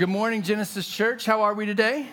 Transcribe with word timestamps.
Good 0.00 0.08
morning, 0.08 0.40
Genesis 0.40 0.88
Church. 0.88 1.26
How 1.26 1.42
are 1.42 1.52
we 1.52 1.66
today? 1.66 2.06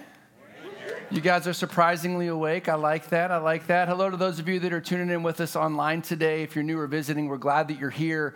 You 1.10 1.22
guys 1.22 1.48
are 1.48 1.54
surprisingly 1.54 2.28
awake. 2.28 2.68
I 2.68 2.76
like 2.76 3.08
that. 3.12 3.32
I 3.32 3.38
like 3.38 3.68
that. 3.68 3.88
Hello 3.88 4.10
to 4.10 4.18
those 4.18 4.40
of 4.40 4.50
you 4.50 4.60
that 4.60 4.74
are 4.74 4.82
tuning 4.82 5.10
in 5.10 5.24
with 5.24 5.40
us 5.40 5.56
online 5.56 6.02
today. 6.02 6.44
If 6.44 6.54
you're 6.54 6.66
new 6.66 6.78
or 6.78 6.88
visiting, 6.88 7.30
we're 7.30 7.38
glad 7.38 7.70
that 7.70 7.80
you're 7.80 7.90
here. 7.90 8.36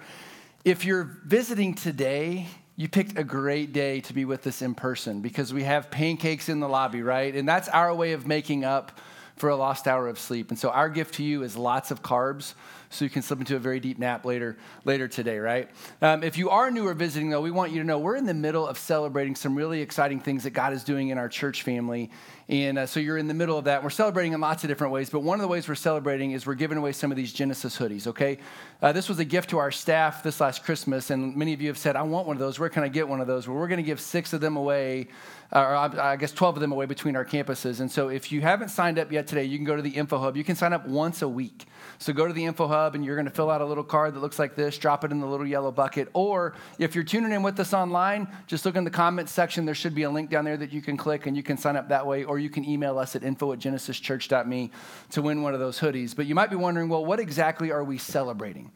If 0.64 0.86
you're 0.86 1.04
visiting 1.26 1.74
today, 1.74 2.48
you 2.78 2.88
picked 2.88 3.20
a 3.20 3.26
great 3.26 3.74
day 3.74 4.00
to 4.00 4.14
be 4.14 4.24
with 4.24 4.48
us 4.48 4.62
in 4.62 4.74
person 4.74 5.20
because 5.20 5.54
we 5.54 5.64
have 5.64 5.92
pancakes 5.92 6.48
in 6.48 6.62
the 6.62 6.70
lobby, 6.70 7.02
right? 7.02 7.36
And 7.36 7.46
that's 7.46 7.68
our 7.68 7.94
way 7.94 8.14
of 8.14 8.26
making 8.26 8.64
up 8.64 9.02
for 9.36 9.50
a 9.50 9.56
lost 9.58 9.86
hour 9.86 10.08
of 10.08 10.18
sleep. 10.18 10.52
And 10.52 10.58
so 10.58 10.70
our 10.70 10.88
gift 10.88 11.16
to 11.16 11.24
you 11.24 11.44
is 11.44 11.58
lots 11.58 11.92
of 11.92 12.02
carbs 12.02 12.54
so 12.92 13.06
you 13.06 13.10
can 13.10 13.22
slip 13.22 13.40
into 13.40 13.56
a 13.56 13.60
very 13.60 13.80
deep 13.80 13.98
nap 13.98 14.26
later, 14.26 14.58
later 14.86 15.08
today, 15.08 15.40
right? 15.40 15.70
Um, 16.02 16.24
if 16.24 16.38
you 16.38 16.50
are 16.50 16.70
new 16.70 16.88
or 16.88 16.94
visiting, 16.94 17.30
though, 17.30 17.42
we 17.42 17.52
want 17.52 17.72
you 17.72 17.80
to 17.80 17.86
know 17.86 18.00
we're 18.00 18.16
in 18.16 18.26
the 18.26 18.34
middle 18.34 18.68
of 18.68 18.78
celebrating 18.78 19.36
some 19.36 19.56
really 19.56 19.82
exciting 19.82 20.20
things 20.20 20.44
that 20.44 20.52
God 20.52 20.74
is 20.74 20.84
doing 20.84 21.10
in 21.10 21.18
our 21.18 21.30
church 21.30 21.64
family. 21.64 22.12
And 22.50 22.78
uh, 22.78 22.86
so 22.86 23.00
you're 23.00 23.18
in 23.18 23.28
the 23.28 23.34
middle 23.34 23.58
of 23.58 23.66
that. 23.66 23.84
We're 23.84 23.90
celebrating 23.90 24.34
in 24.34 24.42
lots 24.42 24.64
of 24.64 24.68
different 24.68 24.92
ways, 24.92 25.10
but 25.10 25.22
one 25.22 25.40
of 25.40 25.42
the 25.42 25.48
ways 25.48 25.68
we're 25.68 25.76
celebrating 25.76 26.32
is 26.32 26.46
we're 26.46 26.54
giving 26.56 26.78
away 26.78 26.92
some 26.92 27.12
of 27.12 27.18
these 27.18 27.32
Genesis 27.32 27.78
hoodies, 27.78 28.08
okay? 28.08 28.40
Uh, 28.82 28.92
this 28.92 29.08
was 29.08 29.20
a 29.20 29.26
gift 29.26 29.52
to 29.52 29.58
our 29.58 29.72
staff 29.72 30.22
this 30.22 30.42
last 30.42 30.64
Christmas, 30.64 31.10
and 31.10 31.36
many 31.36 31.54
of 31.54 31.62
you 31.62 31.70
have 31.70 31.78
said, 31.78 31.96
I 31.96 32.02
want 32.02 32.28
one 32.28 32.36
of 32.36 32.42
those. 32.42 32.60
Where 32.60 32.70
can 32.70 32.84
I 32.84 32.90
get 32.90 33.08
one 33.08 33.22
of 33.22 33.28
those? 33.28 33.48
Well, 33.48 33.58
we're 33.58 33.68
going 33.68 33.78
to 33.78 33.84
give 33.84 34.02
six 34.02 34.34
of 34.34 34.42
them 34.42 34.58
away 34.58 35.08
or 35.54 35.76
I 35.76 36.16
guess 36.16 36.32
12 36.32 36.58
of 36.58 36.62
them 36.62 36.72
away 36.72 36.86
between 36.86 37.16
our 37.16 37.26
campuses. 37.26 37.82
And 37.82 37.92
so 37.92 38.08
if 38.08 38.32
you 38.32 38.42
haven't 38.42 38.70
signed 38.70 38.98
up 38.98 39.12
yet 39.12 39.28
today, 39.28 39.44
you 39.44 39.58
can 39.58 39.66
go 39.66 39.76
to 39.76 39.82
the 39.82 39.90
Info 39.90 40.18
Hub. 40.18 40.38
You 40.38 40.46
can 40.46 40.56
sign 40.56 40.72
up 40.72 40.88
once 40.88 41.22
a 41.22 41.28
week. 41.28 41.66
So 42.02 42.14
go 42.14 42.26
to 42.26 42.34
the 42.34 42.46
Info 42.46 42.68
Hub 42.68 42.96
and 42.96 43.06
you're 43.06 43.16
going 43.16 43.28
to 43.28 43.32
fill 43.32 43.52
out 43.52 43.62
a 43.62 43.66
little 43.66 43.84
card 43.84 44.16
that 44.16 44.22
looks 44.22 44.40
like 44.40 44.56
this, 44.56 44.76
drop 44.80 45.04
it 45.04 45.12
in 45.12 45.20
the 45.20 45.28
little 45.28 45.46
yellow 45.46 45.72
bucket. 45.72 46.08
Or 46.14 46.56
if 46.80 46.96
you're 46.96 47.04
tuning 47.04 47.32
in 47.32 47.44
with 47.44 47.60
us 47.60 47.76
online, 47.76 48.28
just 48.48 48.66
look 48.66 48.76
in 48.76 48.84
the 48.84 48.90
comments 48.90 49.32
section. 49.32 49.66
There 49.66 49.76
should 49.76 49.94
be 49.94 50.02
a 50.02 50.10
link 50.10 50.32
down 50.32 50.44
there 50.44 50.58
that 50.58 50.74
you 50.74 50.82
can 50.82 50.98
click 50.98 51.28
and 51.28 51.38
you 51.38 51.44
can 51.44 51.58
sign 51.58 51.76
up 51.76 51.90
that 51.90 52.08
way. 52.08 52.24
Or 52.24 52.40
you 52.40 52.50
can 52.50 52.66
email 52.66 52.98
us 52.98 53.16
at 53.16 53.24
info 53.24 53.54
at 53.54 53.60
genesischurch.me 53.60 54.72
to 55.12 55.22
win 55.22 55.44
one 55.44 55.54
of 55.54 55.60
those 55.60 55.80
hoodies. 55.80 56.16
But 56.16 56.26
you 56.26 56.34
might 56.34 56.50
be 56.50 56.56
wondering, 56.56 56.90
well, 56.90 57.06
what 57.06 57.20
exactly 57.20 57.72
are 57.72 57.84
we 57.84 58.00
celebrating? 58.00 58.72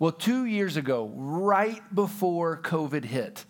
Well, 0.00 0.10
two 0.10 0.44
years 0.44 0.76
ago, 0.76 1.12
right 1.14 1.80
before 1.94 2.60
COVID 2.60 3.04
hit, 3.04 3.44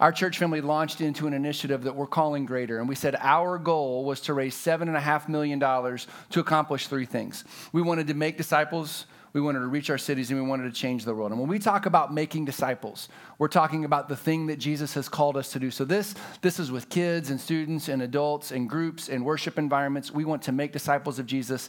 our 0.00 0.12
church 0.12 0.38
family 0.38 0.62
launched 0.62 1.02
into 1.02 1.26
an 1.26 1.34
initiative 1.34 1.84
that 1.84 1.94
we're 1.94 2.06
calling 2.06 2.46
Greater. 2.46 2.78
And 2.78 2.88
we 2.88 2.94
said 2.94 3.16
our 3.20 3.58
goal 3.58 4.04
was 4.04 4.22
to 4.22 4.34
raise 4.34 4.56
$7.5 4.56 5.28
million 5.28 5.60
to 5.60 6.40
accomplish 6.40 6.86
three 6.86 7.04
things. 7.04 7.44
We 7.72 7.82
wanted 7.82 8.06
to 8.06 8.14
make 8.14 8.38
disciples, 8.38 9.04
we 9.34 9.42
wanted 9.42 9.60
to 9.60 9.66
reach 9.66 9.90
our 9.90 9.98
cities, 9.98 10.30
and 10.30 10.42
we 10.42 10.48
wanted 10.48 10.72
to 10.74 10.80
change 10.80 11.04
the 11.04 11.14
world. 11.14 11.32
And 11.32 11.38
when 11.38 11.50
we 11.50 11.58
talk 11.58 11.84
about 11.84 12.14
making 12.14 12.46
disciples, 12.46 13.10
we're 13.38 13.48
talking 13.48 13.84
about 13.84 14.08
the 14.08 14.16
thing 14.16 14.46
that 14.46 14.58
Jesus 14.58 14.94
has 14.94 15.06
called 15.06 15.36
us 15.36 15.52
to 15.52 15.58
do. 15.58 15.70
So 15.70 15.84
this, 15.84 16.14
this 16.40 16.58
is 16.58 16.72
with 16.72 16.88
kids 16.88 17.28
and 17.28 17.38
students 17.38 17.88
and 17.88 18.00
adults 18.00 18.52
and 18.52 18.68
groups 18.68 19.10
and 19.10 19.24
worship 19.24 19.58
environments. 19.58 20.10
We 20.10 20.24
want 20.24 20.42
to 20.44 20.52
make 20.52 20.72
disciples 20.72 21.18
of 21.18 21.26
Jesus 21.26 21.68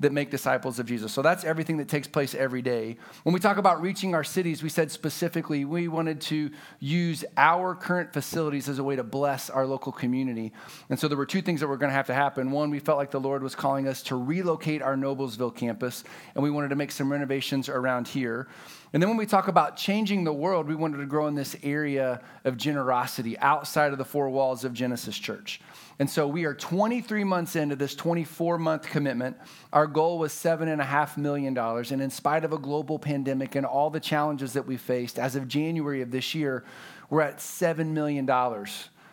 that 0.00 0.12
make 0.12 0.30
disciples 0.30 0.78
of 0.78 0.86
Jesus. 0.86 1.12
So 1.12 1.22
that's 1.22 1.44
everything 1.44 1.76
that 1.76 1.88
takes 1.88 2.08
place 2.08 2.34
every 2.34 2.62
day. 2.62 2.96
When 3.22 3.34
we 3.34 3.40
talk 3.40 3.58
about 3.58 3.80
reaching 3.80 4.14
our 4.14 4.24
cities, 4.24 4.62
we 4.62 4.70
said 4.70 4.90
specifically 4.90 5.64
we 5.64 5.88
wanted 5.88 6.20
to 6.22 6.50
use 6.80 7.24
our 7.36 7.74
current 7.74 8.12
facilities 8.12 8.68
as 8.68 8.78
a 8.78 8.84
way 8.84 8.96
to 8.96 9.04
bless 9.04 9.50
our 9.50 9.66
local 9.66 9.92
community. 9.92 10.52
And 10.88 10.98
so 10.98 11.06
there 11.06 11.18
were 11.18 11.26
two 11.26 11.42
things 11.42 11.60
that 11.60 11.68
were 11.68 11.76
going 11.76 11.90
to 11.90 11.96
have 11.96 12.06
to 12.06 12.14
happen. 12.14 12.50
One, 12.50 12.70
we 12.70 12.78
felt 12.78 12.98
like 12.98 13.10
the 13.10 13.20
Lord 13.20 13.42
was 13.42 13.54
calling 13.54 13.86
us 13.86 14.02
to 14.04 14.16
relocate 14.16 14.80
our 14.80 14.96
Noblesville 14.96 15.54
campus, 15.54 16.02
and 16.34 16.42
we 16.42 16.50
wanted 16.50 16.68
to 16.70 16.76
make 16.76 16.90
some 16.90 17.12
renovations 17.12 17.68
around 17.68 18.08
here. 18.08 18.48
And 18.92 19.00
then 19.00 19.08
when 19.08 19.16
we 19.16 19.26
talk 19.26 19.46
about 19.46 19.76
changing 19.76 20.24
the 20.24 20.32
world, 20.32 20.66
we 20.66 20.74
wanted 20.74 20.98
to 20.98 21.06
grow 21.06 21.28
in 21.28 21.36
this 21.36 21.54
area 21.62 22.20
of 22.44 22.56
generosity 22.56 23.38
outside 23.38 23.92
of 23.92 23.98
the 23.98 24.04
four 24.04 24.28
walls 24.28 24.64
of 24.64 24.72
Genesis 24.72 25.16
Church. 25.16 25.60
And 26.00 26.10
so 26.10 26.26
we 26.26 26.44
are 26.44 26.54
23 26.54 27.22
months 27.24 27.54
into 27.54 27.76
this 27.76 27.94
24 27.94 28.58
month 28.58 28.88
commitment. 28.88 29.36
Our 29.72 29.86
goal 29.86 30.18
was 30.18 30.32
$7.5 30.32 31.16
million. 31.18 31.56
And 31.56 32.02
in 32.02 32.10
spite 32.10 32.44
of 32.44 32.52
a 32.52 32.58
global 32.58 32.98
pandemic 32.98 33.54
and 33.54 33.64
all 33.64 33.90
the 33.90 34.00
challenges 34.00 34.54
that 34.54 34.66
we 34.66 34.76
faced, 34.76 35.18
as 35.18 35.36
of 35.36 35.46
January 35.46 36.02
of 36.02 36.10
this 36.10 36.34
year, 36.34 36.64
we're 37.10 37.20
at 37.20 37.38
$7 37.38 37.88
million. 37.88 38.26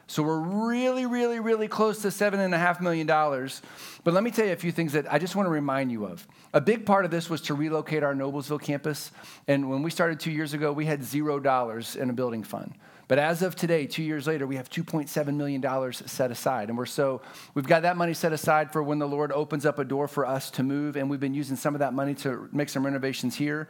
So 0.09 0.23
we're 0.23 0.39
really, 0.39 1.05
really, 1.05 1.41
really 1.41 1.67
close 1.67 2.01
to 2.03 2.07
$7.5 2.07 2.79
million. 2.79 3.05
But 3.05 4.13
let 4.13 4.23
me 4.23 4.31
tell 4.31 4.45
you 4.45 4.53
a 4.53 4.55
few 4.55 4.71
things 4.71 4.93
that 4.93 5.11
I 5.11 5.19
just 5.19 5.35
want 5.35 5.47
to 5.47 5.51
remind 5.51 5.91
you 5.91 6.05
of. 6.05 6.25
A 6.53 6.61
big 6.61 6.85
part 6.85 7.03
of 7.03 7.11
this 7.11 7.29
was 7.29 7.41
to 7.43 7.53
relocate 7.53 8.03
our 8.03 8.15
Noblesville 8.15 8.61
campus. 8.61 9.11
And 9.49 9.69
when 9.69 9.83
we 9.83 9.91
started 9.91 10.21
two 10.21 10.31
years 10.31 10.53
ago, 10.53 10.71
we 10.71 10.85
had 10.85 11.03
zero 11.03 11.41
dollars 11.41 11.97
in 11.97 12.09
a 12.09 12.13
building 12.13 12.43
fund. 12.43 12.73
But 13.09 13.19
as 13.19 13.41
of 13.41 13.55
today, 13.55 13.85
two 13.85 14.03
years 14.03 14.27
later, 14.27 14.47
we 14.47 14.55
have 14.57 14.69
$2.7 14.69 15.35
million 15.35 15.93
set 15.93 16.31
aside. 16.31 16.69
And 16.69 16.77
we're 16.77 16.85
so, 16.85 17.21
we've 17.53 17.67
got 17.67 17.81
that 17.83 17.97
money 17.97 18.13
set 18.13 18.31
aside 18.33 18.71
for 18.71 18.83
when 18.83 18.99
the 18.99 19.07
Lord 19.07 19.31
opens 19.33 19.65
up 19.65 19.77
a 19.79 19.85
door 19.85 20.07
for 20.07 20.25
us 20.25 20.51
to 20.51 20.63
move. 20.63 20.95
And 20.95 21.09
we've 21.09 21.19
been 21.19 21.33
using 21.33 21.57
some 21.57 21.75
of 21.75 21.79
that 21.79 21.93
money 21.93 22.15
to 22.15 22.47
make 22.53 22.69
some 22.69 22.85
renovations 22.85 23.35
here. 23.35 23.67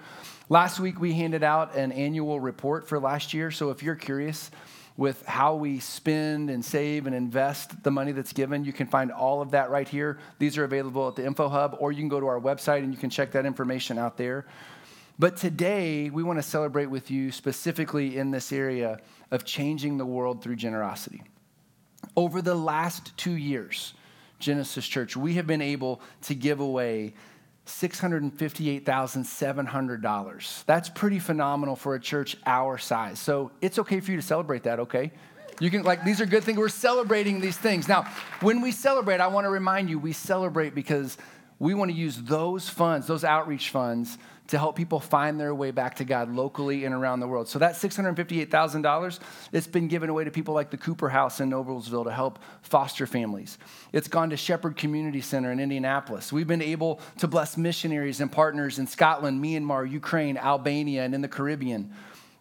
Last 0.50 0.80
week, 0.80 1.00
we 1.00 1.14
handed 1.14 1.44
out 1.44 1.76
an 1.76 1.92
annual 1.92 2.40
report 2.40 2.88
for 2.88 3.00
last 3.00 3.34
year. 3.34 3.52
So 3.52 3.70
if 3.70 3.84
you're 3.84 3.96
curious, 3.96 4.50
with 4.98 5.24
how 5.28 5.56
we 5.56 5.80
spend 5.80 6.50
and 6.50 6.66
save 6.66 7.06
and 7.06 7.16
invest 7.16 7.84
the 7.84 7.92
money 7.92 8.12
that's 8.12 8.34
given. 8.34 8.66
You 8.66 8.74
can 8.74 8.88
find 8.88 9.12
all 9.12 9.42
of 9.42 9.52
that 9.52 9.70
right 9.70 9.88
here. 9.88 10.18
These 10.40 10.58
are 10.58 10.64
available 10.64 11.08
at 11.08 11.16
the 11.16 11.26
Info 11.26 11.48
Hub, 11.48 11.78
or 11.80 11.92
you 11.92 12.00
can 12.00 12.10
go 12.10 12.20
to 12.20 12.26
our 12.26 12.40
website 12.40 12.80
and 12.80 12.92
you 12.92 13.00
can 13.00 13.12
check 13.12 13.32
that 13.34 13.46
information 13.46 14.00
out 14.00 14.18
there. 14.18 14.48
But 15.20 15.38
today, 15.38 16.10
we 16.10 16.24
want 16.24 16.40
to 16.40 16.44
celebrate 16.44 16.88
with 16.88 17.10
you 17.10 17.32
specifically 17.32 18.18
in 18.18 18.32
this 18.32 18.52
area 18.52 19.00
of 19.32 19.46
changing 19.46 19.98
the 19.98 20.06
world 20.06 20.44
through 20.44 20.56
generosity. 20.56 21.24
Over 22.16 22.42
the 22.42 22.56
last 22.56 23.16
two 23.18 23.36
years, 23.36 23.94
Genesis 24.40 24.88
Church, 24.88 25.16
we 25.16 25.36
have 25.36 25.48
been 25.48 25.62
able 25.62 26.02
to 26.24 26.36
give 26.36 26.60
away 26.60 27.14
$658,700. 27.68 30.66
That's 30.66 30.90
pretty 30.90 31.20
phenomenal 31.20 31.76
for 31.76 31.96
a 31.96 32.00
church 32.00 32.38
our 32.46 32.78
size. 32.78 33.20
So 33.20 33.52
it's 33.62 33.80
okay 33.80 34.00
for 34.00 34.12
you 34.12 34.18
to 34.18 34.24
celebrate 34.24 34.64
that, 34.64 34.80
okay? 34.80 35.12
You 35.60 35.70
can, 35.70 35.84
like, 35.84 36.04
these 36.04 36.22
are 36.22 36.26
good 36.26 36.44
things. 36.44 36.58
We're 36.58 36.70
celebrating 36.70 37.42
these 37.42 37.58
things. 37.58 37.88
Now, 37.88 38.04
when 38.42 38.62
we 38.62 38.72
celebrate, 38.72 39.20
I 39.20 39.28
want 39.28 39.46
to 39.46 39.50
remind 39.50 39.90
you 39.90 40.00
we 40.00 40.14
celebrate 40.14 40.76
because 40.76 41.18
we 41.60 41.74
want 41.74 41.92
to 41.92 41.98
use 41.98 42.18
those 42.18 42.70
funds, 42.70 43.08
those 43.08 43.24
outreach 43.24 43.70
funds, 43.70 44.18
to 44.48 44.58
help 44.58 44.76
people 44.76 45.00
find 45.00 45.40
their 45.40 45.54
way 45.54 45.72
back 45.72 45.96
to 45.96 46.06
God 46.06 46.34
locally 46.34 46.86
and 46.86 46.94
around 46.94 47.20
the 47.20 47.28
world. 47.28 47.48
So 47.48 47.60
that 47.60 47.74
$658,000, 47.74 49.20
it's 49.52 49.68
been 49.68 49.88
given 49.88 50.10
away 50.10 50.24
to 50.24 50.32
people 50.32 50.54
like 50.54 50.70
the 50.70 50.78
Cooper 50.78 51.10
House 51.10 51.40
in 51.40 51.50
Noblesville 51.50 52.06
to 52.06 52.12
help 52.12 52.40
foster 52.62 53.06
families. 53.06 53.58
It's 53.92 54.08
gone 54.08 54.30
to 54.30 54.38
Shepherd 54.38 54.78
Community 54.78 55.22
Center 55.22 55.52
in 55.52 55.60
Indianapolis. 55.60 56.32
We've 56.32 56.48
been 56.48 56.62
able 56.62 57.02
to 57.20 57.28
bless 57.28 57.58
missionaries 57.58 58.22
and 58.22 58.32
partners 58.32 58.80
in 58.80 58.88
Scotland, 58.88 59.44
Myanmar, 59.44 59.90
Ukraine, 59.90 60.38
Albania, 60.38 61.04
and 61.04 61.14
in 61.14 61.22
the 61.22 61.28
Caribbean. 61.28 61.94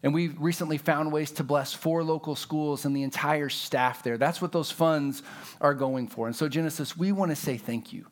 And 0.02 0.14
we 0.14 0.28
recently 0.28 0.78
found 0.78 1.10
ways 1.12 1.32
to 1.32 1.42
bless 1.42 1.72
four 1.72 2.04
local 2.04 2.36
schools 2.36 2.84
and 2.84 2.94
the 2.94 3.02
entire 3.02 3.48
staff 3.48 4.04
there. 4.04 4.16
That's 4.18 4.40
what 4.40 4.52
those 4.52 4.70
funds 4.70 5.22
are 5.60 5.74
going 5.74 6.06
for. 6.06 6.28
And 6.28 6.36
so, 6.36 6.48
Genesis, 6.48 6.96
we 6.96 7.10
want 7.10 7.32
to 7.32 7.36
say 7.36 7.56
thank 7.56 7.92
you. 7.92 8.06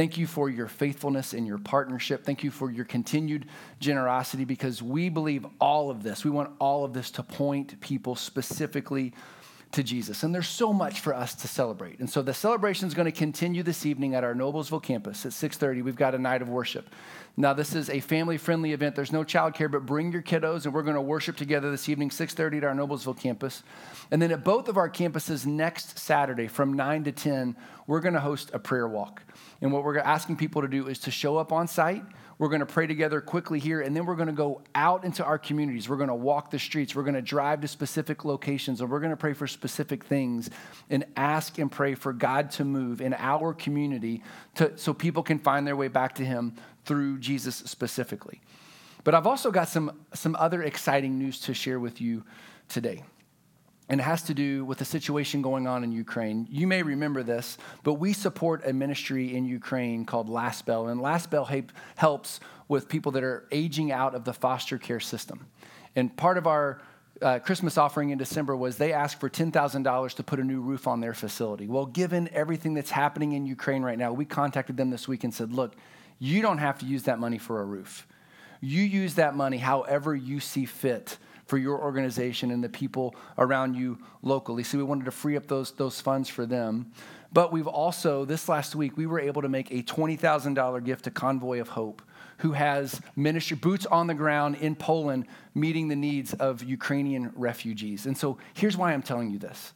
Thank 0.00 0.16
you 0.16 0.26
for 0.26 0.48
your 0.48 0.66
faithfulness 0.66 1.34
and 1.34 1.46
your 1.46 1.58
partnership. 1.58 2.24
Thank 2.24 2.42
you 2.42 2.50
for 2.50 2.70
your 2.70 2.86
continued 2.86 3.44
generosity 3.80 4.46
because 4.46 4.82
we 4.82 5.10
believe 5.10 5.44
all 5.60 5.90
of 5.90 6.02
this, 6.02 6.24
we 6.24 6.30
want 6.30 6.50
all 6.58 6.86
of 6.86 6.94
this 6.94 7.10
to 7.10 7.22
point 7.22 7.78
people 7.82 8.16
specifically 8.16 9.12
to 9.72 9.84
Jesus. 9.84 10.24
And 10.24 10.34
there's 10.34 10.48
so 10.48 10.72
much 10.72 11.00
for 11.00 11.14
us 11.14 11.34
to 11.36 11.48
celebrate. 11.48 12.00
And 12.00 12.10
so 12.10 12.22
the 12.22 12.34
celebration 12.34 12.88
is 12.88 12.94
going 12.94 13.06
to 13.06 13.12
continue 13.12 13.62
this 13.62 13.86
evening 13.86 14.14
at 14.14 14.24
our 14.24 14.34
Noblesville 14.34 14.82
campus 14.82 15.24
at 15.24 15.32
6:30. 15.32 15.82
We've 15.82 15.94
got 15.94 16.14
a 16.14 16.18
night 16.18 16.42
of 16.42 16.48
worship. 16.48 16.90
Now 17.36 17.52
this 17.52 17.74
is 17.74 17.88
a 17.88 18.00
family-friendly 18.00 18.72
event. 18.72 18.96
There's 18.96 19.12
no 19.12 19.22
childcare, 19.22 19.70
but 19.70 19.86
bring 19.86 20.10
your 20.10 20.22
kiddos 20.22 20.64
and 20.64 20.74
we're 20.74 20.82
going 20.82 20.96
to 20.96 21.00
worship 21.00 21.36
together 21.36 21.70
this 21.70 21.88
evening 21.88 22.10
6:30 22.10 22.58
at 22.58 22.64
our 22.64 22.74
Noblesville 22.74 23.18
campus. 23.18 23.62
And 24.10 24.20
then 24.20 24.32
at 24.32 24.42
both 24.42 24.68
of 24.68 24.76
our 24.76 24.90
campuses 24.90 25.46
next 25.46 25.98
Saturday 25.98 26.48
from 26.48 26.72
9 26.72 27.04
to 27.04 27.12
10, 27.12 27.56
we're 27.86 28.00
going 28.00 28.14
to 28.14 28.20
host 28.20 28.50
a 28.52 28.58
prayer 28.58 28.88
walk. 28.88 29.22
And 29.60 29.72
what 29.72 29.84
we're 29.84 29.98
asking 29.98 30.36
people 30.36 30.62
to 30.62 30.68
do 30.68 30.88
is 30.88 30.98
to 31.00 31.10
show 31.12 31.36
up 31.36 31.52
on 31.52 31.68
site. 31.68 32.02
We're 32.40 32.48
going 32.48 32.60
to 32.60 32.66
pray 32.66 32.86
together 32.86 33.20
quickly 33.20 33.58
here, 33.58 33.82
and 33.82 33.94
then 33.94 34.06
we're 34.06 34.14
going 34.14 34.28
to 34.28 34.32
go 34.32 34.62
out 34.74 35.04
into 35.04 35.22
our 35.22 35.38
communities. 35.38 35.90
We're 35.90 35.98
going 35.98 36.08
to 36.08 36.14
walk 36.14 36.50
the 36.50 36.58
streets. 36.58 36.94
We're 36.94 37.02
going 37.02 37.14
to 37.14 37.20
drive 37.20 37.60
to 37.60 37.68
specific 37.68 38.24
locations, 38.24 38.80
and 38.80 38.90
we're 38.90 39.00
going 39.00 39.10
to 39.10 39.16
pray 39.18 39.34
for 39.34 39.46
specific 39.46 40.04
things 40.04 40.48
and 40.88 41.04
ask 41.18 41.58
and 41.58 41.70
pray 41.70 41.94
for 41.94 42.14
God 42.14 42.50
to 42.52 42.64
move 42.64 43.02
in 43.02 43.12
our 43.12 43.52
community 43.52 44.22
to, 44.54 44.72
so 44.78 44.94
people 44.94 45.22
can 45.22 45.38
find 45.38 45.66
their 45.66 45.76
way 45.76 45.88
back 45.88 46.14
to 46.14 46.24
Him 46.24 46.54
through 46.86 47.18
Jesus 47.18 47.56
specifically. 47.56 48.40
But 49.04 49.14
I've 49.14 49.26
also 49.26 49.50
got 49.50 49.68
some, 49.68 50.00
some 50.14 50.34
other 50.36 50.62
exciting 50.62 51.18
news 51.18 51.40
to 51.40 51.52
share 51.52 51.78
with 51.78 52.00
you 52.00 52.24
today 52.70 53.02
and 53.90 54.00
it 54.00 54.04
has 54.04 54.22
to 54.22 54.34
do 54.34 54.64
with 54.64 54.78
the 54.78 54.84
situation 54.84 55.42
going 55.42 55.66
on 55.66 55.82
in 55.82 55.90
Ukraine. 55.90 56.46
You 56.48 56.68
may 56.68 56.80
remember 56.80 57.24
this, 57.24 57.58
but 57.82 57.94
we 57.94 58.12
support 58.12 58.64
a 58.64 58.72
ministry 58.72 59.34
in 59.34 59.44
Ukraine 59.44 60.04
called 60.04 60.28
Last 60.28 60.64
Bell, 60.64 60.86
and 60.86 61.02
Last 61.02 61.28
Bell 61.28 61.50
helps 61.96 62.38
with 62.68 62.88
people 62.88 63.10
that 63.12 63.24
are 63.24 63.48
aging 63.50 63.90
out 63.90 64.14
of 64.14 64.24
the 64.24 64.32
foster 64.32 64.78
care 64.78 65.00
system. 65.00 65.44
And 65.96 66.16
part 66.16 66.38
of 66.38 66.46
our 66.46 66.80
uh, 67.20 67.40
Christmas 67.40 67.76
offering 67.76 68.10
in 68.10 68.16
December 68.16 68.54
was 68.54 68.78
they 68.78 68.92
asked 68.92 69.18
for 69.18 69.28
$10,000 69.28 70.14
to 70.14 70.22
put 70.22 70.38
a 70.38 70.44
new 70.44 70.60
roof 70.60 70.86
on 70.86 71.00
their 71.00 71.12
facility. 71.12 71.66
Well, 71.66 71.86
given 71.86 72.30
everything 72.32 72.74
that's 72.74 72.92
happening 72.92 73.32
in 73.32 73.44
Ukraine 73.44 73.82
right 73.82 73.98
now, 73.98 74.12
we 74.12 74.24
contacted 74.24 74.76
them 74.76 74.90
this 74.90 75.08
week 75.08 75.24
and 75.24 75.34
said, 75.34 75.52
look, 75.52 75.74
you 76.20 76.42
don't 76.42 76.58
have 76.58 76.78
to 76.78 76.86
use 76.86 77.02
that 77.02 77.18
money 77.18 77.38
for 77.38 77.60
a 77.60 77.64
roof. 77.64 78.06
You 78.60 78.84
use 78.84 79.14
that 79.14 79.34
money 79.34 79.58
however 79.58 80.14
you 80.14 80.38
see 80.38 80.64
fit 80.64 81.18
for 81.50 81.58
your 81.58 81.82
organization 81.82 82.52
and 82.52 82.62
the 82.62 82.68
people 82.68 83.16
around 83.36 83.74
you 83.74 83.98
locally. 84.22 84.62
So 84.62 84.78
we 84.78 84.84
wanted 84.84 85.06
to 85.06 85.10
free 85.10 85.36
up 85.36 85.48
those, 85.48 85.72
those 85.72 86.00
funds 86.00 86.28
for 86.28 86.46
them. 86.46 86.92
But 87.32 87.52
we've 87.52 87.66
also, 87.66 88.24
this 88.24 88.48
last 88.48 88.76
week, 88.76 88.96
we 88.96 89.04
were 89.04 89.18
able 89.18 89.42
to 89.42 89.48
make 89.48 89.72
a 89.72 89.82
$20,000 89.82 90.84
gift 90.84 91.04
to 91.04 91.10
Convoy 91.10 91.60
of 91.60 91.70
Hope 91.70 92.02
who 92.38 92.52
has 92.52 93.00
ministry 93.16 93.56
boots 93.56 93.84
on 93.84 94.06
the 94.06 94.14
ground 94.14 94.56
in 94.60 94.76
Poland 94.76 95.26
meeting 95.52 95.88
the 95.88 95.96
needs 95.96 96.34
of 96.34 96.62
Ukrainian 96.62 97.32
refugees. 97.34 98.06
And 98.06 98.16
so 98.16 98.38
here's 98.54 98.76
why 98.76 98.92
I'm 98.92 99.02
telling 99.02 99.32
you 99.32 99.38
this. 99.38 99.72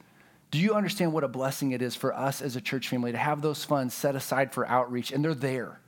Do 0.52 0.60
you 0.60 0.74
understand 0.74 1.12
what 1.12 1.24
a 1.24 1.28
blessing 1.28 1.72
it 1.72 1.82
is 1.82 1.96
for 1.96 2.14
us 2.14 2.40
as 2.40 2.54
a 2.54 2.60
church 2.60 2.88
family 2.88 3.10
to 3.10 3.18
have 3.18 3.42
those 3.42 3.64
funds 3.64 3.94
set 3.94 4.14
aside 4.14 4.52
for 4.52 4.64
outreach 4.68 5.10
and 5.10 5.24
they're 5.24 5.34
there? 5.34 5.80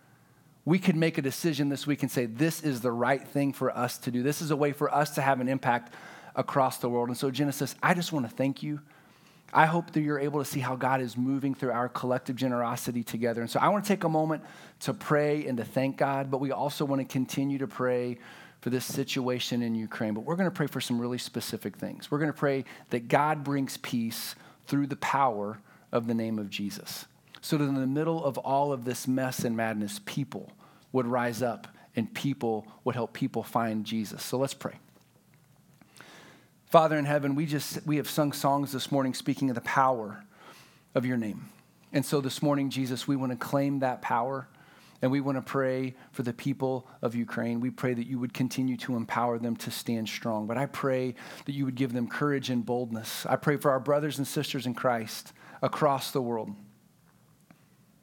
We 0.66 0.78
could 0.78 0.96
make 0.96 1.16
a 1.16 1.22
decision 1.22 1.70
this 1.70 1.86
week 1.86 2.02
and 2.02 2.10
say, 2.10 2.26
this 2.26 2.62
is 2.62 2.82
the 2.82 2.92
right 2.92 3.26
thing 3.26 3.54
for 3.54 3.74
us 3.74 3.96
to 3.98 4.10
do. 4.10 4.22
This 4.22 4.42
is 4.42 4.50
a 4.50 4.56
way 4.56 4.72
for 4.72 4.94
us 4.94 5.14
to 5.14 5.22
have 5.22 5.40
an 5.40 5.48
impact 5.48 5.94
across 6.34 6.76
the 6.76 6.90
world. 6.90 7.08
And 7.08 7.16
so, 7.16 7.30
Genesis, 7.30 7.74
I 7.82 7.94
just 7.94 8.12
want 8.12 8.28
to 8.28 8.36
thank 8.36 8.62
you 8.62 8.80
I 9.52 9.66
hope 9.66 9.92
that 9.92 10.00
you're 10.00 10.18
able 10.18 10.40
to 10.40 10.44
see 10.44 10.60
how 10.60 10.76
God 10.76 11.00
is 11.00 11.16
moving 11.16 11.54
through 11.54 11.70
our 11.70 11.88
collective 11.88 12.36
generosity 12.36 13.02
together. 13.02 13.40
And 13.40 13.50
so 13.50 13.60
I 13.60 13.68
want 13.68 13.84
to 13.84 13.88
take 13.88 14.04
a 14.04 14.08
moment 14.08 14.42
to 14.80 14.92
pray 14.92 15.46
and 15.46 15.56
to 15.58 15.64
thank 15.64 15.96
God, 15.96 16.30
but 16.30 16.40
we 16.40 16.52
also 16.52 16.84
want 16.84 17.00
to 17.00 17.06
continue 17.10 17.58
to 17.58 17.66
pray 17.66 18.18
for 18.60 18.70
this 18.70 18.84
situation 18.84 19.62
in 19.62 19.74
Ukraine. 19.74 20.14
But 20.14 20.24
we're 20.24 20.36
going 20.36 20.50
to 20.50 20.54
pray 20.54 20.66
for 20.66 20.80
some 20.80 21.00
really 21.00 21.18
specific 21.18 21.76
things. 21.76 22.10
We're 22.10 22.18
going 22.18 22.32
to 22.32 22.38
pray 22.38 22.64
that 22.90 23.08
God 23.08 23.44
brings 23.44 23.76
peace 23.76 24.34
through 24.66 24.88
the 24.88 24.96
power 24.96 25.58
of 25.92 26.06
the 26.06 26.14
name 26.14 26.38
of 26.38 26.50
Jesus. 26.50 27.06
So 27.46 27.56
that 27.58 27.64
in 27.64 27.74
the 27.76 27.86
middle 27.86 28.24
of 28.24 28.38
all 28.38 28.72
of 28.72 28.84
this 28.84 29.06
mess 29.06 29.44
and 29.44 29.56
madness, 29.56 30.00
people 30.04 30.50
would 30.90 31.06
rise 31.06 31.42
up 31.42 31.68
and 31.94 32.12
people 32.12 32.66
would 32.82 32.96
help 32.96 33.12
people 33.12 33.44
find 33.44 33.84
Jesus. 33.84 34.24
So 34.24 34.36
let's 34.36 34.52
pray. 34.52 34.80
Father 36.64 36.98
in 36.98 37.04
heaven, 37.04 37.36
we 37.36 37.46
just 37.46 37.86
we 37.86 37.98
have 37.98 38.10
sung 38.10 38.32
songs 38.32 38.72
this 38.72 38.90
morning 38.90 39.14
speaking 39.14 39.48
of 39.48 39.54
the 39.54 39.60
power 39.60 40.24
of 40.92 41.06
your 41.06 41.16
name. 41.16 41.48
And 41.92 42.04
so 42.04 42.20
this 42.20 42.42
morning, 42.42 42.68
Jesus, 42.68 43.06
we 43.06 43.14
want 43.14 43.30
to 43.30 43.38
claim 43.38 43.78
that 43.78 44.02
power 44.02 44.48
and 45.00 45.12
we 45.12 45.20
want 45.20 45.38
to 45.38 45.42
pray 45.42 45.94
for 46.10 46.24
the 46.24 46.32
people 46.32 46.88
of 47.00 47.14
Ukraine. 47.14 47.60
We 47.60 47.70
pray 47.70 47.94
that 47.94 48.08
you 48.08 48.18
would 48.18 48.34
continue 48.34 48.76
to 48.78 48.96
empower 48.96 49.38
them 49.38 49.54
to 49.58 49.70
stand 49.70 50.08
strong. 50.08 50.48
But 50.48 50.58
I 50.58 50.66
pray 50.66 51.14
that 51.44 51.52
you 51.52 51.64
would 51.64 51.76
give 51.76 51.92
them 51.92 52.08
courage 52.08 52.50
and 52.50 52.66
boldness. 52.66 53.24
I 53.24 53.36
pray 53.36 53.56
for 53.56 53.70
our 53.70 53.78
brothers 53.78 54.18
and 54.18 54.26
sisters 54.26 54.66
in 54.66 54.74
Christ 54.74 55.32
across 55.62 56.10
the 56.10 56.20
world 56.20 56.56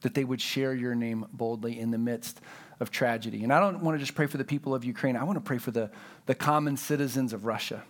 that 0.04 0.14
they 0.14 0.24
would 0.24 0.40
share 0.40 0.72
your 0.72 0.94
name 0.94 1.26
boldly 1.32 1.80
in 1.80 1.90
the 1.90 1.98
midst 1.98 2.40
of 2.78 2.90
tragedy. 2.90 3.42
And 3.42 3.52
I 3.52 3.58
don't 3.58 3.82
want 3.82 3.96
to 3.96 3.98
just 3.98 4.14
pray 4.14 4.26
for 4.26 4.38
the 4.38 4.44
people 4.44 4.74
of 4.74 4.84
Ukraine, 4.84 5.16
I 5.16 5.24
want 5.24 5.36
to 5.36 5.44
pray 5.44 5.58
for 5.58 5.72
the, 5.72 5.90
the 6.26 6.34
common 6.34 6.76
citizens 6.76 7.32
of 7.32 7.44
Russia. 7.44 7.82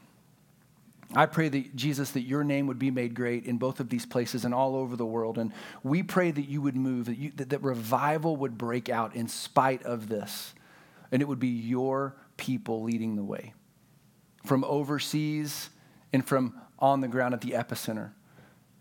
I 1.14 1.26
pray 1.26 1.48
that, 1.48 1.76
Jesus, 1.76 2.10
that 2.12 2.22
your 2.22 2.42
name 2.42 2.66
would 2.66 2.78
be 2.78 2.90
made 2.90 3.14
great 3.14 3.44
in 3.44 3.58
both 3.58 3.78
of 3.78 3.88
these 3.88 4.06
places 4.06 4.44
and 4.44 4.54
all 4.54 4.74
over 4.74 4.96
the 4.96 5.06
world. 5.06 5.38
And 5.38 5.52
we 5.82 6.02
pray 6.02 6.30
that 6.30 6.48
you 6.48 6.62
would 6.62 6.76
move, 6.76 7.06
that, 7.06 7.18
you, 7.18 7.30
that, 7.36 7.50
that 7.50 7.62
revival 7.62 8.36
would 8.36 8.58
break 8.58 8.88
out 8.88 9.14
in 9.14 9.28
spite 9.28 9.82
of 9.84 10.08
this. 10.08 10.54
And 11.12 11.22
it 11.22 11.26
would 11.26 11.38
be 11.38 11.48
your 11.48 12.16
people 12.36 12.82
leading 12.82 13.16
the 13.16 13.22
way 13.22 13.52
from 14.44 14.64
overseas 14.64 15.70
and 16.12 16.26
from 16.26 16.60
on 16.78 17.00
the 17.00 17.08
ground 17.08 17.34
at 17.34 17.40
the 17.40 17.50
epicenter. 17.50 18.10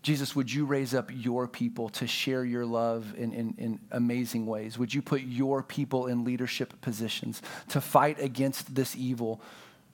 Jesus, 0.04 0.36
would 0.36 0.52
you 0.52 0.64
raise 0.64 0.94
up 0.94 1.10
your 1.12 1.48
people 1.48 1.88
to 1.88 2.06
share 2.06 2.44
your 2.44 2.64
love 2.64 3.14
in, 3.16 3.32
in, 3.32 3.54
in, 3.58 3.80
amazing 3.90 4.46
ways? 4.46 4.78
Would 4.78 4.94
you 4.94 5.02
put 5.02 5.22
your 5.22 5.62
people 5.62 6.06
in 6.06 6.24
leadership 6.24 6.80
positions 6.80 7.42
to 7.70 7.80
fight 7.80 8.20
against 8.20 8.74
this 8.74 8.94
evil, 8.94 9.40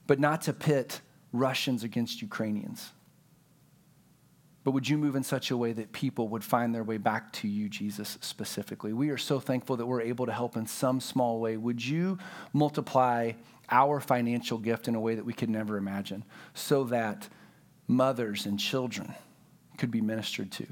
but 0.06 0.20
not 0.20 0.42
to 0.42 0.52
pit 0.52 1.00
Russians 1.32 1.84
against 1.84 2.22
Ukrainians. 2.22 2.90
But 4.62 4.72
would 4.72 4.88
you 4.88 4.98
move 4.98 5.16
in 5.16 5.22
such 5.22 5.50
a 5.50 5.56
way 5.56 5.72
that 5.72 5.92
people 5.92 6.28
would 6.28 6.44
find 6.44 6.74
their 6.74 6.84
way 6.84 6.98
back 6.98 7.32
to 7.34 7.48
you, 7.48 7.68
Jesus, 7.68 8.18
specifically? 8.20 8.92
We 8.92 9.10
are 9.10 9.18
so 9.18 9.40
thankful 9.40 9.76
that 9.76 9.86
we're 9.86 10.02
able 10.02 10.26
to 10.26 10.32
help 10.32 10.56
in 10.56 10.66
some 10.66 11.00
small 11.00 11.40
way. 11.40 11.56
Would 11.56 11.84
you 11.84 12.18
multiply 12.52 13.32
our 13.70 14.00
financial 14.00 14.58
gift 14.58 14.88
in 14.88 14.94
a 14.94 15.00
way 15.00 15.14
that 15.14 15.24
we 15.24 15.32
could 15.32 15.48
never 15.48 15.76
imagine 15.76 16.24
so 16.52 16.84
that 16.84 17.28
mothers 17.86 18.44
and 18.44 18.58
children 18.58 19.14
could 19.80 19.90
be 19.90 20.00
ministered 20.00 20.52
to? 20.52 20.66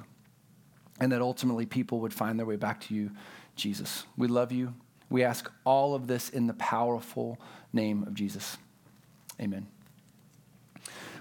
And 1.00 1.10
that 1.12 1.22
ultimately 1.22 1.66
people 1.66 2.00
would 2.00 2.12
find 2.14 2.38
their 2.38 2.46
way 2.46 2.56
back 2.56 2.81
to 2.82 2.94
you, 2.94 3.10
Jesus. 3.56 4.05
We 4.16 4.28
love 4.28 4.52
you. 4.52 4.75
We 5.10 5.25
ask 5.25 5.50
all 5.64 5.94
of 5.94 6.06
this 6.06 6.28
in 6.28 6.46
the 6.46 6.55
powerful 6.55 7.38
name 7.72 8.02
of 8.05 8.14
Jesus. 8.14 8.58
Amen. 9.40 9.66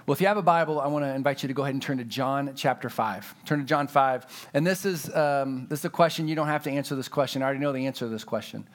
Well, 0.06 0.12
if 0.12 0.20
you 0.20 0.26
have 0.26 0.36
a 0.36 0.42
Bible, 0.42 0.80
I 0.80 0.86
want 0.86 1.04
to 1.04 1.14
invite 1.14 1.42
you 1.42 1.48
to 1.48 1.54
go 1.54 1.62
ahead 1.62 1.74
and 1.74 1.82
turn 1.82 1.98
to 1.98 2.04
John 2.04 2.52
chapter 2.54 2.88
5. 2.88 3.44
Turn 3.44 3.58
to 3.60 3.64
John 3.64 3.88
5. 3.88 4.48
And 4.54 4.66
this 4.66 4.84
is, 4.84 5.14
um, 5.14 5.66
this 5.68 5.80
is 5.80 5.84
a 5.84 5.90
question. 5.90 6.28
You 6.28 6.34
don't 6.34 6.46
have 6.46 6.64
to 6.64 6.70
answer 6.70 6.94
this 6.94 7.08
question. 7.08 7.42
I 7.42 7.46
already 7.46 7.60
know 7.60 7.72
the 7.72 7.86
answer 7.86 8.06
to 8.06 8.10
this 8.10 8.24
question. 8.24 8.68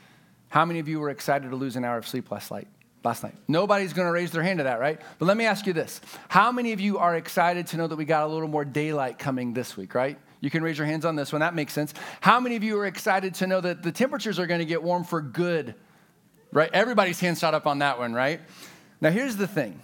How 0.50 0.66
many 0.66 0.80
of 0.80 0.88
you 0.88 1.00
were 1.00 1.10
excited 1.10 1.50
to 1.50 1.56
lose 1.56 1.76
an 1.76 1.86
hour 1.86 1.98
of 1.98 2.08
sleep 2.08 2.32
last 2.32 2.52
night? 2.52 2.68
Last 3.04 3.22
night. 3.22 3.36
Nobody's 3.50 3.92
going 3.92 4.08
to 4.08 4.14
raise 4.14 4.32
their 4.32 4.44
hand 4.44 4.60
to 4.60 4.64
that, 4.64 4.80
right? 4.80 5.00
But 5.20 5.26
let 5.26 5.36
me 5.36 5.46
ask 5.46 5.68
you 5.68 5.74
this. 5.74 6.00
How 6.30 6.54
many 6.54 6.72
of 6.72 6.80
you 6.80 7.00
are 7.00 7.18
excited 7.18 7.68
to 7.68 7.78
know 7.78 7.88
that 7.88 7.98
we 7.98 8.06
got 8.06 8.24
a 8.24 8.28
little 8.28 8.48
more 8.48 8.64
daylight 8.64 9.20
coming 9.20 9.54
this 9.54 9.76
week, 9.76 9.94
right? 9.94 10.18
You 10.40 10.50
can 10.50 10.64
raise 10.64 10.78
your 10.78 10.88
hands 10.88 11.04
on 11.04 11.16
this 11.16 11.32
one. 11.32 11.42
That 11.42 11.54
makes 11.54 11.74
sense. 11.74 11.94
How 12.22 12.40
many 12.40 12.56
of 12.56 12.64
you 12.64 12.80
are 12.80 12.86
excited 12.86 13.34
to 13.36 13.48
know 13.48 13.60
that 13.60 13.84
the 13.84 13.92
temperatures 13.92 14.40
are 14.40 14.48
going 14.48 14.60
to 14.60 14.66
get 14.66 14.82
warm 14.82 15.04
for 15.04 15.22
good? 15.22 15.76
Right? 16.54 16.70
Everybody's 16.74 17.20
hand 17.20 17.38
shot 17.38 17.54
up 17.54 17.68
on 17.68 17.80
that 17.80 18.00
one, 18.00 18.14
right? 18.14 18.40
Now, 19.02 19.10
here's 19.10 19.36
the 19.36 19.48
thing 19.48 19.82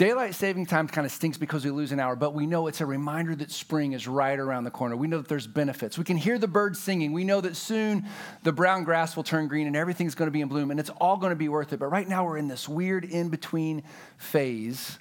Daylight 0.00 0.34
saving 0.34 0.64
time 0.64 0.88
kind 0.88 1.04
of 1.04 1.12
stinks 1.12 1.36
because 1.36 1.62
we 1.62 1.70
lose 1.70 1.92
an 1.92 2.00
hour, 2.00 2.16
but 2.16 2.32
we 2.32 2.46
know 2.46 2.68
it's 2.68 2.80
a 2.80 2.86
reminder 2.86 3.34
that 3.34 3.50
spring 3.50 3.92
is 3.92 4.08
right 4.08 4.38
around 4.38 4.64
the 4.64 4.70
corner. 4.70 4.96
We 4.96 5.08
know 5.08 5.18
that 5.18 5.28
there's 5.28 5.46
benefits. 5.46 5.98
We 5.98 6.04
can 6.04 6.16
hear 6.16 6.38
the 6.38 6.48
birds 6.48 6.80
singing. 6.80 7.12
We 7.12 7.22
know 7.22 7.42
that 7.42 7.54
soon 7.54 8.06
the 8.42 8.50
brown 8.50 8.84
grass 8.84 9.14
will 9.14 9.24
turn 9.24 9.46
green 9.46 9.66
and 9.66 9.76
everything's 9.76 10.14
going 10.14 10.28
to 10.28 10.32
be 10.32 10.40
in 10.40 10.48
bloom 10.48 10.70
and 10.70 10.80
it's 10.80 10.88
all 10.88 11.18
going 11.18 11.32
to 11.32 11.36
be 11.36 11.50
worth 11.50 11.74
it. 11.74 11.80
But 11.80 11.88
right 11.88 12.08
now 12.08 12.24
we're 12.24 12.38
in 12.38 12.48
this 12.48 12.66
weird 12.66 13.04
in 13.04 13.28
between 13.28 13.82
phase 14.16 14.98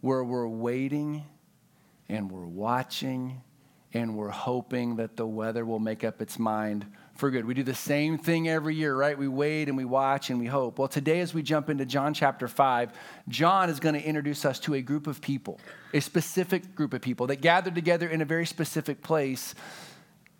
where 0.00 0.24
we're 0.24 0.48
waiting 0.48 1.22
and 2.08 2.28
we're 2.28 2.44
watching 2.44 3.40
and 3.92 4.16
we're 4.16 4.30
hoping 4.30 4.96
that 4.96 5.16
the 5.16 5.28
weather 5.28 5.64
will 5.64 5.78
make 5.78 6.02
up 6.02 6.20
its 6.20 6.40
mind 6.40 6.84
for 7.14 7.30
good. 7.30 7.44
We 7.44 7.54
do 7.54 7.62
the 7.62 7.74
same 7.74 8.18
thing 8.18 8.48
every 8.48 8.74
year, 8.74 8.94
right? 8.96 9.16
We 9.16 9.28
wait 9.28 9.68
and 9.68 9.76
we 9.76 9.84
watch 9.84 10.30
and 10.30 10.38
we 10.38 10.46
hope. 10.46 10.78
Well, 10.78 10.88
today, 10.88 11.20
as 11.20 11.32
we 11.32 11.42
jump 11.42 11.70
into 11.70 11.86
John 11.86 12.12
chapter 12.12 12.48
5, 12.48 12.92
John 13.28 13.70
is 13.70 13.78
going 13.80 13.94
to 13.94 14.02
introduce 14.02 14.44
us 14.44 14.58
to 14.60 14.74
a 14.74 14.82
group 14.82 15.06
of 15.06 15.20
people, 15.20 15.60
a 15.92 16.00
specific 16.00 16.74
group 16.74 16.92
of 16.92 17.02
people 17.02 17.28
that 17.28 17.40
gathered 17.40 17.74
together 17.74 18.08
in 18.08 18.20
a 18.20 18.24
very 18.24 18.46
specific 18.46 19.02
place, 19.02 19.54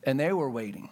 and 0.03 0.19
they 0.19 0.33
were 0.33 0.51
waiting 0.51 0.91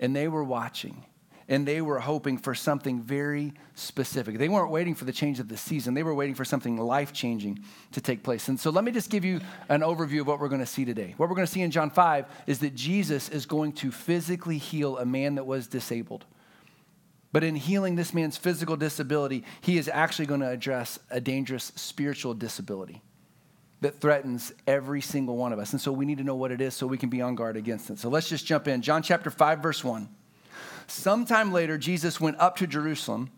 and 0.00 0.14
they 0.14 0.28
were 0.28 0.44
watching 0.44 1.04
and 1.48 1.66
they 1.66 1.80
were 1.80 1.98
hoping 2.00 2.38
for 2.38 2.54
something 2.54 3.00
very 3.02 3.52
specific. 3.74 4.38
They 4.38 4.48
weren't 4.48 4.70
waiting 4.70 4.94
for 4.94 5.04
the 5.04 5.12
change 5.12 5.40
of 5.40 5.48
the 5.48 5.56
season, 5.56 5.94
they 5.94 6.02
were 6.02 6.14
waiting 6.14 6.34
for 6.34 6.44
something 6.44 6.76
life 6.76 7.12
changing 7.12 7.64
to 7.92 8.00
take 8.00 8.22
place. 8.22 8.48
And 8.48 8.58
so 8.58 8.70
let 8.70 8.84
me 8.84 8.92
just 8.92 9.10
give 9.10 9.24
you 9.24 9.40
an 9.68 9.80
overview 9.82 10.20
of 10.20 10.26
what 10.26 10.40
we're 10.40 10.48
going 10.48 10.60
to 10.60 10.66
see 10.66 10.84
today. 10.84 11.14
What 11.16 11.28
we're 11.28 11.36
going 11.36 11.46
to 11.46 11.52
see 11.52 11.62
in 11.62 11.70
John 11.70 11.90
5 11.90 12.26
is 12.46 12.60
that 12.60 12.74
Jesus 12.74 13.28
is 13.28 13.46
going 13.46 13.72
to 13.74 13.90
physically 13.90 14.58
heal 14.58 14.98
a 14.98 15.04
man 15.04 15.34
that 15.36 15.46
was 15.46 15.66
disabled. 15.66 16.24
But 17.32 17.42
in 17.42 17.56
healing 17.56 17.96
this 17.96 18.14
man's 18.14 18.36
physical 18.36 18.76
disability, 18.76 19.44
he 19.60 19.76
is 19.76 19.90
actually 19.92 20.26
going 20.26 20.40
to 20.40 20.48
address 20.48 21.00
a 21.10 21.20
dangerous 21.20 21.72
spiritual 21.74 22.32
disability 22.32 23.02
that 23.80 24.00
threatens 24.00 24.52
every 24.66 25.00
single 25.00 25.36
one 25.36 25.52
of 25.52 25.58
us. 25.58 25.72
And 25.72 25.80
so 25.80 25.92
we 25.92 26.06
need 26.06 26.18
to 26.18 26.24
know 26.24 26.36
what 26.36 26.52
it 26.52 26.60
is 26.60 26.74
so 26.74 26.86
we 26.86 26.96
can 26.96 27.10
be 27.10 27.20
on 27.20 27.34
guard 27.34 27.56
against 27.56 27.90
it. 27.90 27.98
So 27.98 28.08
let's 28.08 28.28
just 28.28 28.46
jump 28.46 28.68
in. 28.68 28.82
John 28.82 29.02
chapter 29.02 29.30
5, 29.30 29.58
verse 29.58 29.82
1. 29.82 30.08
Sometime 30.86 31.52
later, 31.52 31.78
Jesus 31.78 32.20
went 32.20 32.38
up 32.38 32.56
to 32.56 32.66
Jerusalem 32.66 33.30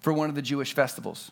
for 0.00 0.12
one 0.12 0.28
of 0.28 0.34
the 0.34 0.42
Jewish 0.42 0.74
festivals. 0.74 1.30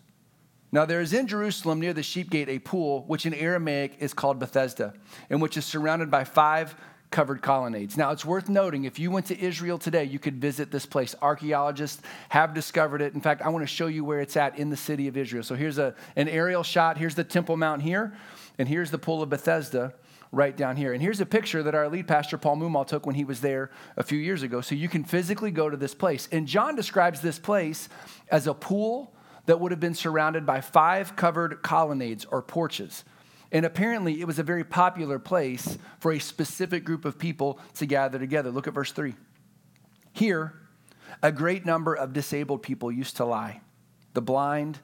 Now, 0.73 0.85
there 0.85 1.01
is 1.01 1.13
in 1.13 1.27
Jerusalem 1.27 1.81
near 1.81 1.93
the 1.93 2.03
sheep 2.03 2.31
gate 2.31 2.49
a 2.49 2.61
pool, 2.61 3.05
which 3.09 3.27
in 3.27 3.35
Aramaic 3.35 3.97
is 3.99 4.15
called 4.15 4.39
Bethesda, 4.39 4.95
and 5.29 5.43
which 5.43 5.57
is 5.57 5.65
surrounded 5.65 6.11
by 6.11 6.23
five 6.23 6.77
covered 7.11 7.43
colonnades. 7.43 7.97
Now, 7.97 8.13
it's 8.13 8.25
worth 8.25 8.49
noting 8.49 8.85
if 8.85 8.99
you 8.99 9.11
went 9.11 9.27
to 9.27 9.39
Israel 9.39 9.79
today, 9.79 10.05
you 10.05 10.21
could 10.21 10.41
visit 10.41 10.71
this 10.71 10.87
place. 10.87 11.17
Archaeologists 11.21 12.01
have 12.29 12.55
discovered 12.55 13.03
it. 13.03 13.15
In 13.15 13.21
fact, 13.21 13.43
I 13.43 13.49
want 13.49 13.65
to 13.65 13.67
show 13.75 13.89
you 13.89 14.05
where 14.05 14.21
it's 14.21 14.37
at 14.37 14.57
in 14.59 14.71
the 14.71 14.77
city 14.77 15.09
of 15.09 15.17
Israel. 15.17 15.43
So 15.43 15.57
here's 15.57 15.79
a, 15.79 15.97
an 16.15 16.29
aerial 16.29 16.63
shot. 16.63 16.99
Here's 16.99 17.17
the 17.17 17.25
Temple 17.25 17.57
Mount 17.57 17.83
here, 17.83 18.17
and 18.59 18.69
here's 18.69 18.93
the 18.93 18.99
pool 18.99 19.23
of 19.23 19.29
Bethesda 19.29 19.95
right 20.33 20.57
down 20.57 20.77
here. 20.77 20.93
And 20.93 21.03
here's 21.03 21.21
a 21.21 21.27
picture 21.27 21.63
that 21.63 21.75
our 21.75 21.89
lead 21.89 22.07
pastor, 22.07 22.39
Paul 22.39 22.57
Mumal, 22.57 22.85
took 22.85 23.05
when 23.05 23.17
he 23.17 23.25
was 23.25 23.41
there 23.41 23.71
a 23.97 24.03
few 24.03 24.19
years 24.19 24.43
ago. 24.43 24.61
So 24.61 24.75
you 24.75 24.89
can 24.89 25.03
physically 25.05 25.51
go 25.51 25.69
to 25.69 25.77
this 25.77 25.95
place. 25.95 26.29
And 26.31 26.47
John 26.47 26.77
describes 26.77 27.21
this 27.21 27.39
place 27.39 27.89
as 28.29 28.47
a 28.47 28.55
pool 28.55 29.13
that 29.47 29.59
would 29.59 29.73
have 29.73 29.81
been 29.81 29.95
surrounded 29.95 30.47
by 30.47 30.61
five 30.61 31.17
covered 31.17 31.63
colonnades 31.63 32.25
or 32.25 32.43
porches. 32.43 33.05
And 33.53 33.67
apparently, 33.67 34.21
it 34.21 34.27
was 34.27 34.39
a 34.39 34.45
very 34.45 34.63
popular 34.63 35.19
place 35.19 35.77
for 35.99 36.13
a 36.13 36.21
specific 36.21 36.85
group 36.85 37.05
of 37.05 37.19
people 37.19 37.59
to 37.75 37.87
gather 37.87 38.19
together. 38.19 38.51
Look 38.51 38.69
at 38.69 38.75
verse 38.75 38.93
3. 38.93 39.15
Here, 40.13 40.55
a 41.23 41.33
great 41.33 41.67
number 41.67 41.95
of 41.95 42.13
disabled 42.13 42.63
people 42.63 42.93
used 42.93 43.17
to 43.17 43.25
lie 43.25 43.61
the 44.13 44.23
blind 44.23 44.79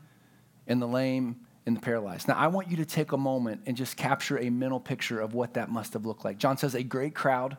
and 0.66 0.80
the 0.80 0.86
lame 0.86 1.45
and 1.66 1.76
the 1.76 1.80
paralyzed. 1.80 2.28
Now, 2.28 2.36
I 2.36 2.46
want 2.46 2.70
you 2.70 2.76
to 2.76 2.84
take 2.84 3.12
a 3.12 3.16
moment 3.16 3.62
and 3.66 3.76
just 3.76 3.96
capture 3.96 4.38
a 4.38 4.50
mental 4.50 4.80
picture 4.80 5.20
of 5.20 5.34
what 5.34 5.54
that 5.54 5.68
must 5.68 5.92
have 5.94 6.06
looked 6.06 6.24
like. 6.24 6.38
John 6.38 6.56
says 6.56 6.74
a 6.74 6.82
great 6.82 7.14
crowd 7.14 7.56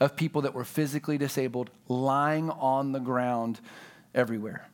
of 0.00 0.16
people 0.16 0.42
that 0.42 0.54
were 0.54 0.64
physically 0.64 1.18
disabled 1.18 1.70
lying 1.88 2.50
on 2.50 2.92
the 2.92 3.00
ground 3.00 3.60
everywhere. 4.14 4.68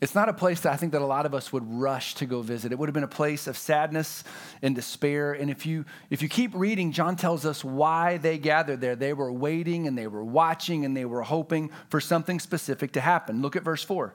It's 0.00 0.14
not 0.14 0.30
a 0.30 0.32
place 0.32 0.60
that 0.60 0.72
I 0.72 0.76
think 0.76 0.92
that 0.92 1.02
a 1.02 1.06
lot 1.06 1.26
of 1.26 1.34
us 1.34 1.52
would 1.52 1.64
rush 1.70 2.14
to 2.16 2.26
go 2.26 2.40
visit. 2.40 2.72
It 2.72 2.78
would 2.78 2.88
have 2.88 2.94
been 2.94 3.04
a 3.04 3.08
place 3.08 3.46
of 3.46 3.58
sadness 3.58 4.24
and 4.62 4.74
despair. 4.74 5.34
And 5.34 5.50
if 5.50 5.66
you 5.66 5.84
if 6.08 6.22
you 6.22 6.28
keep 6.28 6.52
reading, 6.54 6.92
John 6.92 7.16
tells 7.16 7.44
us 7.44 7.62
why 7.62 8.16
they 8.16 8.38
gathered 8.38 8.80
there. 8.80 8.96
They 8.96 9.12
were 9.12 9.30
waiting 9.30 9.86
and 9.86 9.98
they 9.98 10.06
were 10.06 10.24
watching 10.24 10.86
and 10.86 10.96
they 10.96 11.04
were 11.04 11.20
hoping 11.20 11.70
for 11.90 12.00
something 12.00 12.40
specific 12.40 12.92
to 12.92 13.00
happen. 13.02 13.42
Look 13.42 13.56
at 13.56 13.62
verse 13.62 13.84
4. 13.84 14.14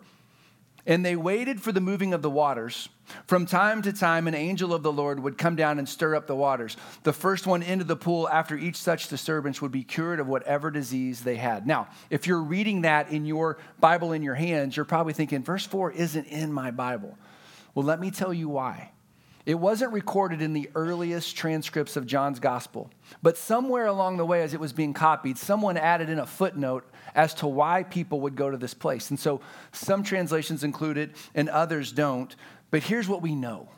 And 0.88 1.04
they 1.04 1.15
waited 1.15 1.62
for 1.62 1.72
the 1.72 1.82
moving 1.82 2.13
of 2.13 2.22
the 2.22 2.30
waters. 2.30 2.89
From 3.25 3.46
time 3.46 3.82
to 3.84 3.94
time, 3.94 4.27
an 4.27 4.36
angel 4.36 4.74
of 4.74 4.84
the 4.84 4.92
Lord 4.92 5.20
would 5.20 5.38
come 5.38 5.56
down 5.56 5.80
and 5.80 5.89
stir 5.89 6.15
up 6.15 6.27
the 6.27 6.36
waters. 6.36 6.77
The 7.04 7.13
first 7.13 7.48
one 7.48 7.63
into 7.63 7.86
the 7.86 7.96
pool 7.96 8.30
after 8.30 8.56
each 8.56 8.77
such 8.77 9.08
disturbance 9.08 9.62
would 9.62 9.72
be 9.72 9.84
cured 9.84 10.20
of 10.20 10.27
whatever 10.27 10.70
disease 10.70 11.22
they 11.22 11.38
had. 11.38 11.65
Now, 11.65 11.88
if 12.10 12.27
you're 12.27 12.42
reading 12.42 12.82
that 12.82 13.12
in 13.12 13.25
your 13.25 13.58
Bible 13.80 14.12
in 14.12 14.22
your 14.22 14.36
hands, 14.36 14.75
you're 14.75 14.86
probably 14.86 15.13
thinking, 15.13 15.44
verse 15.44 15.65
4 15.65 15.92
isn't 15.92 16.27
in 16.27 16.54
my 16.54 16.72
Bible. 16.72 17.18
Well, 17.74 17.86
let 17.86 18.00
me 18.00 18.12
tell 18.12 18.34
you 18.34 18.50
why. 18.50 18.92
It 19.45 19.55
wasn't 19.55 19.93
recorded 19.93 20.41
in 20.41 20.53
the 20.53 20.69
earliest 20.73 21.35
transcripts 21.35 21.95
of 21.95 22.07
John's 22.07 22.39
gospel, 22.39 22.89
but 23.21 23.37
somewhere 23.37 23.85
along 23.85 24.17
the 24.17 24.25
way, 24.25 24.41
as 24.41 24.55
it 24.55 24.59
was 24.59 24.73
being 24.73 24.93
copied, 24.93 25.37
someone 25.37 25.77
added 25.77 26.09
in 26.09 26.17
a 26.17 26.25
footnote 26.25 26.83
as 27.13 27.33
to 27.35 27.47
why 27.47 27.83
people 27.83 28.21
would 28.21 28.35
go 28.35 28.49
to 28.49 28.57
this 28.57 28.73
place. 28.73 29.11
And 29.11 29.19
so 29.19 29.41
some 29.71 30.01
translations 30.01 30.63
include 30.63 30.97
it 30.97 31.15
and 31.35 31.47
others 31.49 31.91
don't. 31.91 32.35
But 32.71 32.83
here's 32.83 33.07
what 33.07 33.21
we 33.21 33.35
know. 33.35 33.69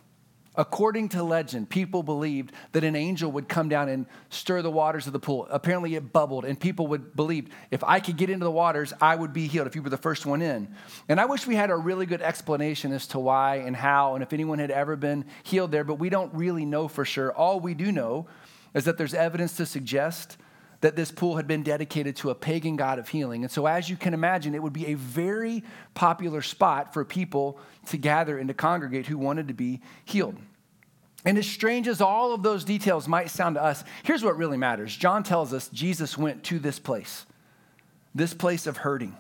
According 0.57 1.09
to 1.09 1.21
legend, 1.21 1.69
people 1.69 2.01
believed 2.01 2.51
that 2.71 2.83
an 2.83 2.95
angel 2.95 3.31
would 3.31 3.47
come 3.47 3.69
down 3.69 3.89
and 3.89 4.07
stir 4.29 4.63
the 4.63 4.71
waters 4.71 5.05
of 5.05 5.13
the 5.13 5.19
pool. 5.19 5.47
Apparently, 5.51 5.93
it 5.93 6.11
bubbled, 6.11 6.45
and 6.45 6.59
people 6.59 6.87
would 6.87 7.15
believe 7.15 7.49
if 7.69 7.83
I 7.83 7.99
could 7.99 8.17
get 8.17 8.31
into 8.31 8.43
the 8.43 8.51
waters, 8.51 8.91
I 8.99 9.15
would 9.15 9.33
be 9.33 9.45
healed 9.45 9.67
if 9.67 9.75
you 9.75 9.83
were 9.83 9.91
the 9.91 9.97
first 9.97 10.25
one 10.25 10.41
in. 10.41 10.67
And 11.07 11.19
I 11.19 11.25
wish 11.25 11.45
we 11.45 11.55
had 11.55 11.69
a 11.69 11.75
really 11.75 12.07
good 12.07 12.23
explanation 12.23 12.91
as 12.91 13.05
to 13.07 13.19
why 13.19 13.57
and 13.57 13.75
how, 13.75 14.15
and 14.15 14.23
if 14.23 14.33
anyone 14.33 14.57
had 14.57 14.71
ever 14.71 14.95
been 14.95 15.25
healed 15.43 15.71
there, 15.71 15.83
but 15.83 15.99
we 15.99 16.09
don't 16.09 16.33
really 16.33 16.65
know 16.65 16.87
for 16.87 17.05
sure. 17.05 17.31
All 17.31 17.59
we 17.59 17.75
do 17.75 17.91
know 17.91 18.25
is 18.73 18.85
that 18.85 18.97
there's 18.97 19.13
evidence 19.13 19.57
to 19.57 19.65
suggest 19.67 20.37
that 20.81 20.95
this 20.95 21.11
pool 21.11 21.35
had 21.35 21.47
been 21.47 21.63
dedicated 21.63 22.15
to 22.15 22.29
a 22.29 22.35
pagan 22.35 22.75
god 22.75 22.99
of 22.99 23.07
healing. 23.09 23.43
And 23.43 23.51
so, 23.51 23.65
as 23.65 23.89
you 23.89 23.95
can 23.95 24.13
imagine, 24.13 24.53
it 24.53 24.61
would 24.61 24.73
be 24.73 24.87
a 24.87 24.93
very 24.95 25.63
popular 25.93 26.41
spot 26.41 26.93
for 26.93 27.03
people 27.03 27.59
to 27.87 27.97
gather 27.97 28.37
and 28.37 28.47
to 28.47 28.53
congregate 28.53 29.05
who 29.07 29.17
wanted 29.17 29.47
to 29.47 29.53
be 29.53 29.81
healed. 30.05 30.37
And 31.25 31.37
as 31.37 31.47
strange 31.47 31.87
as 31.87 31.99
all 31.99 32.33
of 32.33 32.43
those 32.43 32.63
details 32.63 33.07
might 33.07 33.29
sound 33.29 33.55
to 33.55 33.63
us, 33.63 33.83
here's 34.03 34.23
what 34.23 34.37
really 34.37 34.57
matters. 34.57 34.95
John 34.95 35.23
tells 35.23 35.53
us 35.53 35.67
Jesus 35.69 36.17
went 36.17 36.43
to 36.45 36.59
this 36.59 36.79
place, 36.79 37.25
this 38.15 38.33
place 38.33 38.67
of 38.67 38.77
hurting, 38.77 39.15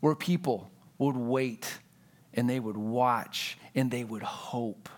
where 0.00 0.14
people 0.14 0.70
would 0.98 1.16
wait 1.16 1.78
and 2.32 2.48
they 2.48 2.60
would 2.60 2.76
watch 2.76 3.58
and 3.74 3.90
they 3.90 4.04
would 4.04 4.22
hope 4.22 4.88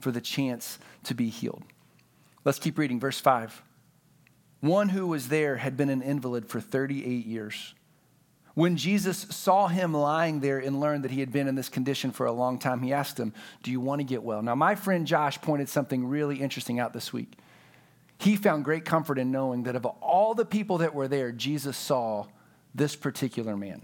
for 0.00 0.10
the 0.10 0.20
chance 0.20 0.78
to 1.04 1.14
be 1.14 1.28
healed. 1.28 1.62
Let's 2.44 2.58
keep 2.58 2.78
reading, 2.78 3.00
verse 3.00 3.20
5. 3.20 3.62
One 4.60 4.88
who 4.88 5.06
was 5.06 5.28
there 5.28 5.56
had 5.56 5.76
been 5.76 5.90
an 5.90 6.02
invalid 6.02 6.48
for 6.48 6.60
38 6.60 7.26
years. 7.26 7.74
When 8.56 8.78
Jesus 8.78 9.18
saw 9.28 9.68
him 9.68 9.92
lying 9.92 10.40
there 10.40 10.58
and 10.58 10.80
learned 10.80 11.04
that 11.04 11.10
he 11.10 11.20
had 11.20 11.30
been 11.30 11.46
in 11.46 11.56
this 11.56 11.68
condition 11.68 12.10
for 12.10 12.24
a 12.24 12.32
long 12.32 12.58
time, 12.58 12.80
he 12.80 12.90
asked 12.90 13.20
him, 13.20 13.34
Do 13.62 13.70
you 13.70 13.80
want 13.80 14.00
to 14.00 14.04
get 14.04 14.22
well? 14.22 14.40
Now, 14.40 14.54
my 14.54 14.74
friend 14.74 15.06
Josh 15.06 15.38
pointed 15.42 15.68
something 15.68 16.06
really 16.06 16.40
interesting 16.40 16.80
out 16.80 16.94
this 16.94 17.12
week. 17.12 17.34
He 18.16 18.34
found 18.34 18.64
great 18.64 18.86
comfort 18.86 19.18
in 19.18 19.30
knowing 19.30 19.64
that 19.64 19.76
of 19.76 19.84
all 19.84 20.32
the 20.32 20.46
people 20.46 20.78
that 20.78 20.94
were 20.94 21.06
there, 21.06 21.32
Jesus 21.32 21.76
saw 21.76 22.28
this 22.74 22.96
particular 22.96 23.58
man. 23.58 23.82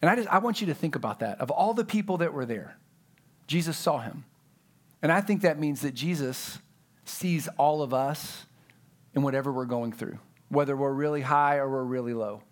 And 0.00 0.08
I, 0.08 0.14
just, 0.14 0.28
I 0.28 0.38
want 0.38 0.60
you 0.60 0.68
to 0.68 0.74
think 0.74 0.94
about 0.94 1.18
that. 1.18 1.40
Of 1.40 1.50
all 1.50 1.74
the 1.74 1.84
people 1.84 2.18
that 2.18 2.32
were 2.32 2.46
there, 2.46 2.76
Jesus 3.48 3.76
saw 3.76 3.98
him. 3.98 4.26
And 5.02 5.10
I 5.10 5.20
think 5.20 5.42
that 5.42 5.58
means 5.58 5.80
that 5.80 5.92
Jesus 5.92 6.60
sees 7.04 7.48
all 7.58 7.82
of 7.82 7.92
us 7.92 8.46
in 9.12 9.22
whatever 9.22 9.50
we're 9.50 9.64
going 9.64 9.90
through, 9.90 10.20
whether 10.50 10.76
we're 10.76 10.92
really 10.92 11.22
high 11.22 11.56
or 11.56 11.68
we're 11.68 11.82
really 11.82 12.14
low. 12.14 12.42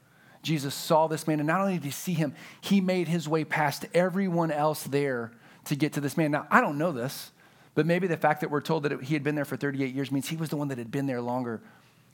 Jesus 0.45 0.75
saw 0.75 1.07
this 1.09 1.27
man, 1.27 1.41
and 1.41 1.47
not 1.47 1.61
only 1.61 1.75
did 1.75 1.85
he 1.85 1.91
see 1.91 2.13
him, 2.13 2.35
he 2.61 2.81
made 2.81 3.09
his 3.09 3.29
way 3.29 3.45
past 3.45 3.87
everyone 3.95 4.51
else 4.51 4.85
there 4.85 5.33
to 5.65 5.75
get 5.75 5.95
to 5.95 6.01
this 6.01 6.17
man. 6.17 6.31
Now, 6.31 6.47
I 6.51 6.61
don't 6.61 6.79
know 6.79 6.93
this, 6.93 7.33
but 7.75 7.87
maybe 7.87 8.07
the 8.07 8.17
fact 8.17 8.43
that 8.43 8.51
we're 8.51 8.61
told 8.61 8.85
that 8.85 8.93
it, 8.93 9.03
he 9.03 9.15
had 9.15 9.25
been 9.25 9.35
there 9.35 9.45
for 9.45 9.57
38 9.57 9.95
years 9.95 10.13
means 10.13 10.29
he 10.29 10.37
was 10.37 10.51
the 10.51 10.57
one 10.57 10.69
that 10.69 10.79
had 10.79 10.91
been 10.91 11.07
there 11.07 11.21
longer 11.21 11.61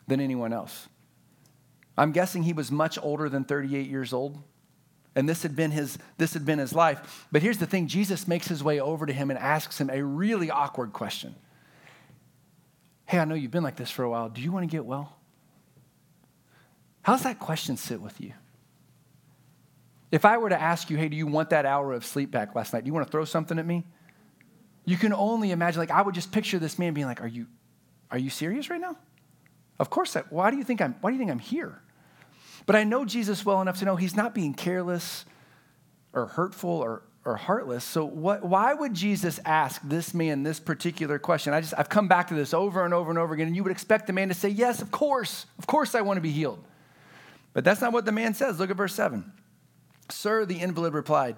than 0.07 0.21
anyone 0.21 0.53
else. 0.53 0.89
I'm 1.99 2.13
guessing 2.13 2.45
he 2.45 2.53
was 2.53 2.71
much 2.71 2.99
older 3.03 3.29
than 3.29 3.45
38 3.45 3.89
years 3.89 4.13
old. 4.13 4.39
And 5.17 5.29
this 5.29 5.43
had 5.43 5.57
been 5.57 5.73
his 5.73 5.99
this 6.19 6.35
had 6.35 6.47
been 6.47 6.61
his 6.61 6.73
life. 6.73 7.27
But 7.33 7.43
here's 7.43 7.59
the 7.59 7.67
thing, 7.67 7.89
Jesus 7.89 8.29
makes 8.29 8.47
his 8.47 8.63
way 8.63 8.81
over 8.81 9.07
to 9.07 9.13
him 9.13 9.29
and 9.31 9.39
asks 9.39 9.81
him 9.81 9.91
a 9.91 10.03
really 10.03 10.51
awkward 10.51 10.93
question. 10.93 11.35
Hey, 13.07 13.19
I 13.19 13.25
know 13.25 13.35
you've 13.35 13.51
been 13.51 13.65
like 13.65 13.75
this 13.75 13.91
for 13.91 14.05
a 14.05 14.09
while. 14.09 14.29
Do 14.29 14.41
you 14.41 14.53
want 14.53 14.71
to 14.71 14.75
get 14.75 14.85
well? 14.85 15.20
How's 17.03 17.23
that 17.23 17.39
question 17.39 17.77
sit 17.77 18.01
with 18.01 18.21
you? 18.21 18.33
If 20.11 20.25
I 20.25 20.39
were 20.39 20.49
to 20.49 20.61
ask 20.61 20.91
you, 20.91 20.97
hey, 20.97 21.09
do 21.09 21.17
you 21.17 21.27
want 21.27 21.51
that 21.51 21.65
hour 21.65 21.93
of 21.93 22.05
sleep 22.05 22.31
back 22.31 22.55
last 22.55 22.73
night? 22.73 22.85
Do 22.85 22.89
you 22.89 22.95
want 22.95 23.07
to 23.07 23.11
throw 23.11 23.25
something 23.25 23.59
at 23.59 23.67
me? 23.67 23.87
You 24.85 24.97
can 24.97 25.13
only 25.13 25.53
imagine, 25.53 25.79
like, 25.79 25.91
I 25.91 26.03
would 26.03 26.15
just 26.15 26.33
picture 26.33 26.59
this 26.59 26.79
man 26.79 26.95
being 26.95 27.07
like, 27.07 27.21
Are 27.21 27.29
you, 27.29 27.47
are 28.11 28.19
you 28.19 28.31
serious 28.31 28.71
right 28.71 28.81
now? 28.81 28.97
Of 29.79 29.89
course, 29.89 30.15
I, 30.15 30.21
why 30.29 30.51
do 30.51 30.59
you 30.59 30.65
think 30.65 30.83
I'm 30.83 30.95
why 31.01 31.11
do 31.11 31.15
you 31.15 31.19
think 31.19 31.31
I'm 31.31 31.39
here? 31.39 31.81
But 32.67 32.77
I 32.77 32.85
know 32.85 33.07
Jesus 33.07 33.47
well 33.47 33.63
enough 33.63 33.79
to 33.79 33.87
know 33.87 33.97
he's 33.97 34.15
not 34.15 34.35
being 34.35 34.53
careless 34.53 35.25
or 36.13 36.27
hurtful 36.27 36.71
or 36.71 37.03
or 37.25 37.37
heartless. 37.37 37.83
So 37.83 38.05
what, 38.05 38.45
why 38.45 38.75
would 38.75 38.95
Jesus 38.95 39.41
ask 39.45 39.81
this 39.83 40.15
man 40.15 40.43
this 40.43 40.61
particular 40.61 41.19
question? 41.19 41.55
I 41.55 41.63
just 41.63 41.73
I've 41.79 41.89
come 41.89 42.09
back 42.09 42.29
to 42.29 42.35
this 42.35 42.53
over 42.53 42.85
and 42.85 42.93
over 42.93 43.09
and 43.09 43.19
over 43.19 43.33
again, 43.33 43.47
and 43.47 43.57
you 43.57 43.63
would 43.63 43.73
expect 43.73 44.07
the 44.07 44.13
man 44.13 44.29
to 44.29 44.35
say, 44.35 44.51
"Yes, 44.51 44.83
of 44.83 44.91
course, 44.91 45.47
of 45.59 45.67
course, 45.67 45.95
I 45.95 46.03
want 46.03 46.19
to 46.19 46.23
be 46.23 46.31
healed." 46.31 46.63
But 47.53 47.65
that's 47.65 47.81
not 47.81 47.93
what 47.93 48.05
the 48.05 48.13
man 48.13 48.35
says. 48.35 48.59
Look 48.59 48.71
at 48.71 48.77
verse 48.77 48.95
seven. 48.95 49.33
Sir, 50.09 50.45
the 50.45 50.61
invalid 50.61 50.95
replied, 50.95 51.37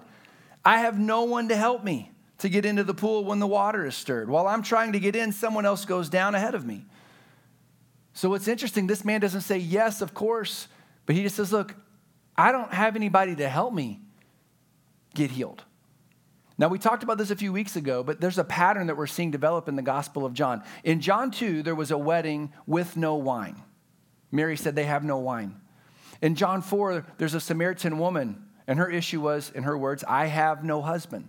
"I 0.63 0.79
have 0.79 0.99
no 0.99 1.23
one 1.23 1.47
to 1.49 1.55
help 1.55 1.83
me 1.83 2.11
to 2.39 2.49
get 2.49 2.65
into 2.65 2.83
the 2.83 2.93
pool 2.93 3.23
when 3.23 3.39
the 3.39 3.47
water 3.47 3.85
is 3.85 3.95
stirred. 3.95 4.29
While 4.29 4.47
I'm 4.47 4.63
trying 4.63 4.93
to 4.93 4.99
get 4.99 5.15
in, 5.15 5.31
someone 5.31 5.65
else 5.65 5.85
goes 5.85 6.09
down 6.09 6.35
ahead 6.35 6.55
of 6.55 6.65
me." 6.65 6.85
So 8.13 8.29
what's 8.29 8.47
interesting? 8.47 8.87
This 8.87 9.03
man 9.03 9.21
doesn't 9.21 9.41
say 9.41 9.57
yes, 9.57 10.01
of 10.01 10.13
course, 10.13 10.67
but 11.05 11.15
he 11.15 11.23
just 11.23 11.35
says, 11.35 11.51
"Look, 11.51 11.75
I 12.35 12.51
don't 12.51 12.73
have 12.73 12.95
anybody 12.95 13.35
to 13.37 13.49
help 13.49 13.73
me 13.73 14.01
get 15.13 15.31
healed." 15.31 15.63
Now, 16.55 16.67
we 16.67 16.77
talked 16.77 17.01
about 17.01 17.17
this 17.17 17.31
a 17.31 17.35
few 17.35 17.51
weeks 17.51 17.75
ago, 17.75 18.03
but 18.03 18.21
there's 18.21 18.37
a 18.37 18.43
pattern 18.43 18.85
that 18.85 18.95
we're 18.95 19.07
seeing 19.07 19.31
develop 19.31 19.67
in 19.67 19.75
the 19.75 19.81
Gospel 19.81 20.23
of 20.23 20.33
John. 20.33 20.61
In 20.83 21.01
John 21.01 21.31
2, 21.31 21.63
there 21.63 21.73
was 21.73 21.89
a 21.89 21.97
wedding 21.97 22.53
with 22.67 22.95
no 22.95 23.15
wine. 23.15 23.63
Mary 24.31 24.55
said 24.55 24.75
they 24.75 24.83
have 24.83 25.03
no 25.03 25.17
wine. 25.17 25.59
In 26.23 26.35
John 26.35 26.61
4, 26.61 27.05
there's 27.17 27.33
a 27.33 27.41
Samaritan 27.41 27.99
woman, 27.99 28.45
and 28.65 28.79
her 28.79 28.89
issue 28.89 29.19
was, 29.19 29.51
in 29.53 29.63
her 29.63 29.77
words, 29.77 30.05
I 30.07 30.27
have 30.27 30.63
no 30.63 30.81
husband. 30.81 31.27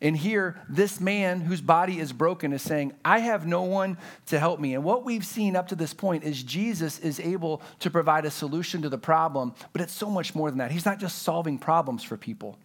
And 0.00 0.16
here, 0.16 0.60
this 0.68 1.00
man 1.00 1.40
whose 1.40 1.60
body 1.60 1.98
is 1.98 2.12
broken 2.12 2.52
is 2.52 2.62
saying, 2.62 2.92
I 3.04 3.18
have 3.18 3.44
no 3.44 3.64
one 3.64 3.98
to 4.26 4.38
help 4.38 4.60
me. 4.60 4.74
And 4.74 4.84
what 4.84 5.04
we've 5.04 5.26
seen 5.26 5.56
up 5.56 5.66
to 5.68 5.74
this 5.74 5.92
point 5.92 6.22
is 6.22 6.44
Jesus 6.44 7.00
is 7.00 7.18
able 7.18 7.60
to 7.80 7.90
provide 7.90 8.24
a 8.24 8.30
solution 8.30 8.82
to 8.82 8.88
the 8.88 8.96
problem, 8.96 9.52
but 9.72 9.82
it's 9.82 9.92
so 9.92 10.08
much 10.08 10.32
more 10.32 10.48
than 10.48 10.58
that. 10.58 10.70
He's 10.70 10.86
not 10.86 11.00
just 11.00 11.22
solving 11.22 11.58
problems 11.58 12.04
for 12.04 12.16
people, 12.16 12.56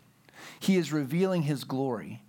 he 0.60 0.78
is 0.78 0.94
revealing 0.94 1.42
his 1.42 1.64
glory 1.64 2.22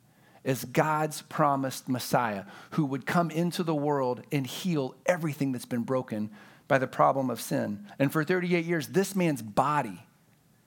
as 0.46 0.64
God's 0.64 1.20
promised 1.22 1.90
Messiah 1.90 2.44
who 2.70 2.86
would 2.86 3.04
come 3.04 3.30
into 3.30 3.62
the 3.62 3.74
world 3.74 4.22
and 4.32 4.46
heal 4.46 4.94
everything 5.04 5.52
that's 5.52 5.66
been 5.66 5.82
broken 5.82 6.30
by 6.68 6.78
the 6.78 6.86
problem 6.86 7.30
of 7.30 7.40
sin. 7.40 7.86
And 7.98 8.12
for 8.12 8.24
38 8.24 8.64
years, 8.64 8.88
this 8.88 9.14
man's 9.14 9.42
body 9.42 10.04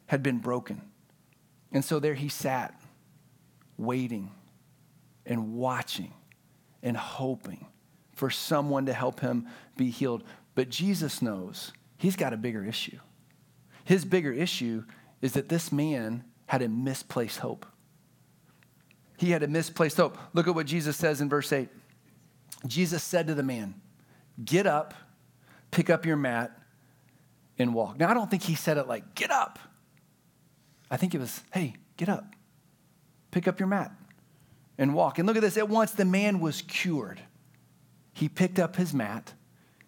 had 0.08 0.24
been 0.24 0.40
broken. 0.40 0.82
And 1.72 1.84
so 1.84 2.00
there 2.00 2.16
he 2.16 2.30
sat, 2.30 2.80
waiting 3.78 4.32
and 5.26 5.54
watching 5.54 6.14
and 6.82 6.98
hoping 6.98 7.68
for 8.14 8.30
someone 8.30 8.86
to 8.88 8.94
help 8.94 9.20
him 9.20 9.48
be 9.78 9.90
healed. 9.90 10.24
But 10.56 10.70
Jesus 10.70 11.22
knows 11.22 11.72
he's 11.98 12.16
got 12.16 12.34
a 12.34 12.38
bigger 12.38 12.66
issue. 12.66 13.00
His 13.84 14.06
bigger 14.06 14.32
issue 14.32 14.84
is 15.22 15.34
that 15.34 15.50
this 15.50 15.72
man 15.72 16.24
had 16.48 16.62
a 16.62 16.70
misplaced 16.70 17.40
hope. 17.40 17.66
He 19.18 19.32
had 19.32 19.44
a 19.44 19.48
misplaced 19.48 19.98
hope. 19.98 20.18
Look 20.34 20.48
at 20.48 20.56
what 20.56 20.66
Jesus 20.66 20.96
says 20.96 21.22
in 21.22 21.30
verse 21.30 21.52
8. 21.52 21.70
Jesus 22.66 23.04
said 23.04 23.28
to 23.28 23.36
the 23.36 23.44
man, 23.44 23.76
Get 24.44 24.66
up, 24.66 24.94
pick 25.72 25.90
up 25.90 26.06
your 26.06 26.18
mat, 26.18 26.52
and 27.58 27.74
walk. 27.74 28.00
Now, 28.00 28.10
I 28.10 28.14
don't 28.14 28.32
think 28.32 28.44
he 28.44 28.56
said 28.56 28.78
it 28.78 28.88
like, 28.88 29.16
Get 29.16 29.32
up. 29.32 29.60
I 30.90 30.98
think 30.98 31.14
it 31.14 31.20
was, 31.20 31.42
Hey, 31.52 31.76
get 31.98 32.10
up, 32.10 32.26
pick 33.32 33.48
up 33.48 33.60
your 33.60 33.68
mat, 33.68 33.92
and 34.78 34.94
walk. 34.94 35.20
And 35.20 35.28
look 35.28 35.36
at 35.36 35.42
this. 35.42 35.58
At 35.58 35.70
once, 35.70 35.92
the 35.92 36.06
man 36.06 36.40
was 36.40 36.62
cured. 36.64 37.22
He 38.14 38.28
picked 38.28 38.60
up 38.60 38.76
his 38.76 38.94
mat 38.94 39.34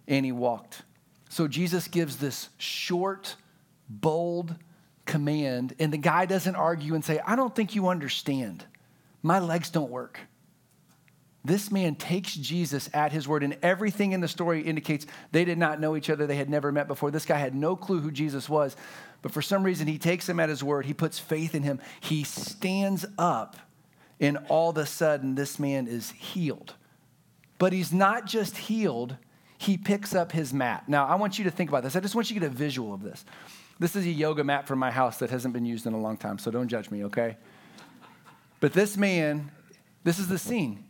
and 0.07 0.25
he 0.25 0.31
walked. 0.31 0.83
So 1.29 1.47
Jesus 1.47 1.87
gives 1.87 2.17
this 2.17 2.49
short, 2.57 3.35
bold 3.89 4.55
command, 5.05 5.75
and 5.79 5.91
the 5.91 5.97
guy 5.97 6.25
doesn't 6.25 6.55
argue 6.55 6.95
and 6.95 7.03
say, 7.03 7.19
I 7.25 7.35
don't 7.35 7.55
think 7.55 7.75
you 7.75 7.87
understand. 7.87 8.65
My 9.21 9.39
legs 9.39 9.69
don't 9.69 9.89
work. 9.89 10.19
This 11.43 11.71
man 11.71 11.95
takes 11.95 12.35
Jesus 12.35 12.89
at 12.93 13.11
his 13.11 13.27
word, 13.27 13.41
and 13.41 13.57
everything 13.63 14.11
in 14.11 14.21
the 14.21 14.27
story 14.27 14.61
indicates 14.61 15.07
they 15.31 15.43
did 15.43 15.57
not 15.57 15.79
know 15.79 15.95
each 15.95 16.09
other. 16.09 16.27
They 16.27 16.35
had 16.35 16.49
never 16.49 16.71
met 16.71 16.87
before. 16.87 17.09
This 17.09 17.25
guy 17.25 17.37
had 17.37 17.55
no 17.55 17.75
clue 17.75 17.99
who 17.99 18.11
Jesus 18.11 18.47
was, 18.47 18.75
but 19.23 19.31
for 19.31 19.41
some 19.41 19.63
reason, 19.63 19.87
he 19.87 19.97
takes 19.97 20.29
him 20.29 20.39
at 20.39 20.49
his 20.49 20.63
word. 20.63 20.85
He 20.85 20.93
puts 20.93 21.17
faith 21.17 21.55
in 21.55 21.63
him. 21.63 21.79
He 21.99 22.23
stands 22.23 23.05
up, 23.17 23.57
and 24.19 24.37
all 24.49 24.69
of 24.69 24.77
a 24.77 24.85
sudden, 24.85 25.33
this 25.33 25.57
man 25.57 25.87
is 25.87 26.11
healed. 26.11 26.75
But 27.57 27.73
he's 27.73 27.91
not 27.91 28.27
just 28.27 28.57
healed, 28.57 29.15
he 29.57 29.77
picks 29.77 30.13
up 30.13 30.31
his 30.31 30.53
mat. 30.53 30.87
Now, 30.87 31.07
I 31.07 31.15
want 31.15 31.39
you 31.39 31.45
to 31.45 31.51
think 31.51 31.69
about 31.69 31.83
this. 31.83 31.95
I 31.95 31.99
just 32.01 32.13
want 32.13 32.29
you 32.29 32.35
to 32.35 32.39
get 32.39 32.51
a 32.51 32.55
visual 32.55 32.93
of 32.93 33.01
this. 33.01 33.25
This 33.79 33.95
is 33.95 34.05
a 34.05 34.11
yoga 34.11 34.43
mat 34.43 34.67
from 34.67 34.77
my 34.77 34.91
house 34.91 35.17
that 35.17 35.31
hasn't 35.31 35.55
been 35.55 35.65
used 35.65 35.87
in 35.87 35.93
a 35.93 35.99
long 35.99 36.17
time, 36.17 36.37
so 36.37 36.51
don't 36.51 36.67
judge 36.67 36.91
me, 36.91 37.05
okay? 37.05 37.37
But 38.59 38.73
this 38.73 38.95
man, 38.95 39.49
this 40.03 40.19
is 40.19 40.27
the 40.27 40.37
scene. 40.37 40.83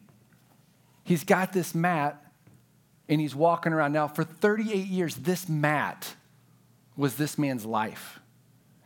He's 1.03 1.23
got 1.23 1.53
this 1.53 1.73
mat 1.73 2.23
and 3.09 3.19
he's 3.19 3.35
walking 3.35 3.73
around. 3.73 3.93
Now, 3.93 4.07
for 4.07 4.23
38 4.23 4.87
years, 4.87 5.15
this 5.15 5.49
mat 5.49 6.15
was 6.95 7.15
this 7.15 7.37
man's 7.37 7.65
life. 7.65 8.19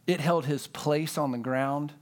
It 0.08 0.20
held 0.20 0.46
his 0.46 0.68
place 0.68 1.18
on 1.18 1.32
the 1.32 1.38
ground. 1.38 1.94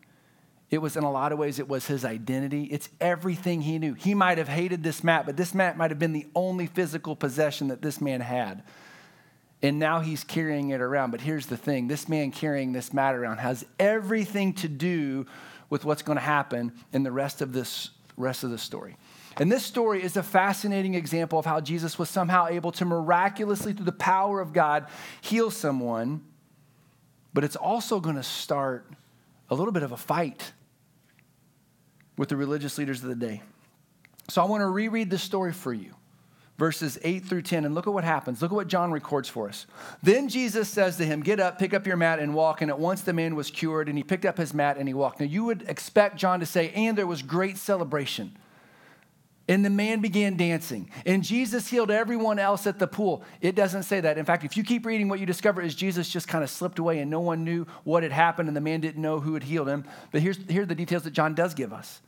It 0.70 0.80
was, 0.80 0.98
in 0.98 1.04
a 1.04 1.12
lot 1.12 1.32
of 1.32 1.38
ways, 1.38 1.60
it 1.60 1.68
was 1.68 1.86
his 1.86 2.04
identity. 2.04 2.64
It's 2.66 2.90
everything 3.00 3.62
he 3.62 3.78
knew. 3.78 3.94
He 3.94 4.14
might 4.14 4.38
have 4.38 4.48
hated 4.48 4.84
this 4.84 5.04
mat, 5.04 5.26
but 5.26 5.38
this 5.38 5.54
mat 5.54 5.78
might 5.78 5.92
have 5.92 6.00
been 6.00 6.14
the 6.14 6.28
only 6.36 6.68
physical 6.68 7.16
possession 7.16 7.68
that 7.68 7.82
this 7.82 8.02
man 8.02 8.22
had. 8.22 8.64
And 9.62 9.80
now 9.80 10.02
he's 10.02 10.24
carrying 10.24 10.72
it 10.72 10.82
around. 10.82 11.12
But 11.12 11.22
here's 11.22 11.46
the 11.46 11.58
thing 11.58 11.88
this 11.88 12.10
man 12.10 12.32
carrying 12.32 12.74
this 12.74 12.94
mat 12.94 13.16
around 13.16 13.38
has 13.38 13.66
everything 13.80 14.54
to 14.56 14.68
do 14.68 15.26
with 15.70 15.86
what's 15.86 16.02
going 16.02 16.18
to 16.18 16.24
happen 16.24 16.74
in 16.92 17.04
the 17.04 17.12
rest 17.12 17.42
of 17.42 17.54
this 17.54 17.90
rest 18.18 18.44
of 18.44 18.50
the 18.50 18.58
story. 18.58 18.98
And 19.40 19.52
this 19.52 19.66
story 19.66 20.04
is 20.04 20.16
a 20.16 20.24
fascinating 20.24 20.94
example 20.94 21.40
of 21.40 21.46
how 21.46 21.60
Jesus 21.60 21.98
was 21.98 22.10
somehow 22.10 22.48
able 22.48 22.72
to 22.74 22.86
miraculously, 22.86 23.74
through 23.74 23.86
the 23.86 23.92
power 23.92 24.40
of 24.40 24.54
God, 24.54 24.88
heal 25.22 25.50
someone. 25.50 26.24
But 27.34 27.44
it's 27.44 27.56
also 27.56 28.00
going 28.00 28.16
to 28.16 28.24
start 28.24 28.88
a 29.50 29.56
little 29.56 29.72
bit 29.72 29.84
of 29.84 29.92
a 29.92 29.98
fight 29.98 30.54
with 32.18 32.30
the 32.30 32.38
religious 32.38 32.78
leaders 32.78 33.02
of 33.02 33.10
the 33.10 33.16
day. 33.16 33.42
So 34.30 34.42
I 34.42 34.46
want 34.46 34.62
to 34.62 34.68
reread 34.68 35.10
this 35.10 35.24
story 35.24 35.52
for 35.52 35.74
you, 35.74 35.96
verses 36.58 37.00
8 37.02 37.26
through 37.26 37.42
10, 37.42 37.66
and 37.66 37.74
look 37.74 37.88
at 37.88 37.94
what 37.94 38.04
happens. 38.04 38.42
Look 38.42 38.52
at 38.52 38.56
what 38.56 38.68
John 38.68 38.92
records 38.92 39.28
for 39.28 39.50
us. 39.50 39.66
Then 40.04 40.30
Jesus 40.30 40.70
says 40.70 40.98
to 40.98 41.06
him, 41.06 41.22
Get 41.22 41.40
up, 41.40 41.58
pick 41.58 41.74
up 41.74 41.88
your 41.88 41.98
mat, 41.98 42.20
and 42.20 42.34
walk. 42.36 42.62
And 42.62 42.70
at 42.70 42.80
once 42.80 43.02
the 43.02 43.14
man 43.14 43.36
was 43.36 43.50
cured, 43.50 43.90
and 43.90 43.98
he 43.98 44.04
picked 44.04 44.26
up 44.26 44.38
his 44.38 44.54
mat 44.54 44.78
and 44.78 44.88
he 44.88 44.94
walked. 44.94 45.20
Now 45.20 45.26
you 45.26 45.44
would 45.46 45.64
expect 45.68 46.18
John 46.18 46.40
to 46.40 46.46
say, 46.46 46.70
And 46.70 46.98
there 46.98 47.08
was 47.08 47.24
great 47.24 47.58
celebration. 47.58 48.38
And 49.48 49.66
the 49.66 49.70
man 49.70 50.00
began 50.00 50.38
dancing. 50.38 50.90
And 51.06 51.22
Jesus 51.22 51.68
healed 51.68 51.92
everyone 51.92 52.40
else 52.40 52.66
at 52.66 52.80
the 52.80 52.88
pool. 52.88 53.24
It 53.42 53.56
doesn't 53.56 53.84
say 53.84 54.00
that. 54.00 54.18
In 54.18 54.24
fact, 54.24 54.46
if 54.46 54.56
you 54.56 54.64
keep 54.64 54.86
reading, 54.86 55.10
what 55.10 55.20
you 55.20 55.26
discover 55.26 55.62
is 55.62 55.76
Jesus 55.76 56.08
just 56.08 56.30
kind 56.30 56.44
of 56.46 56.50
slipped 56.50 56.80
away 56.80 57.00
and 57.00 57.12
no 57.12 57.20
one 57.20 57.44
knew 57.44 57.66
what 57.84 58.04
had 58.04 58.14
happened 58.14 58.48
and 58.48 58.56
the 58.56 58.62
man 58.62 58.80
didn't 58.80 59.02
know 59.02 59.20
who 59.20 59.34
had 59.34 59.44
healed 59.44 59.68
him. 59.68 59.84
But 60.12 60.22
here's, 60.22 60.38
here 60.38 60.62
are 60.62 60.66
the 60.66 60.76
details 60.76 61.04
that 61.04 61.12
John 61.12 61.36
does 61.36 61.54
give 61.54 61.74
us. 61.74 62.02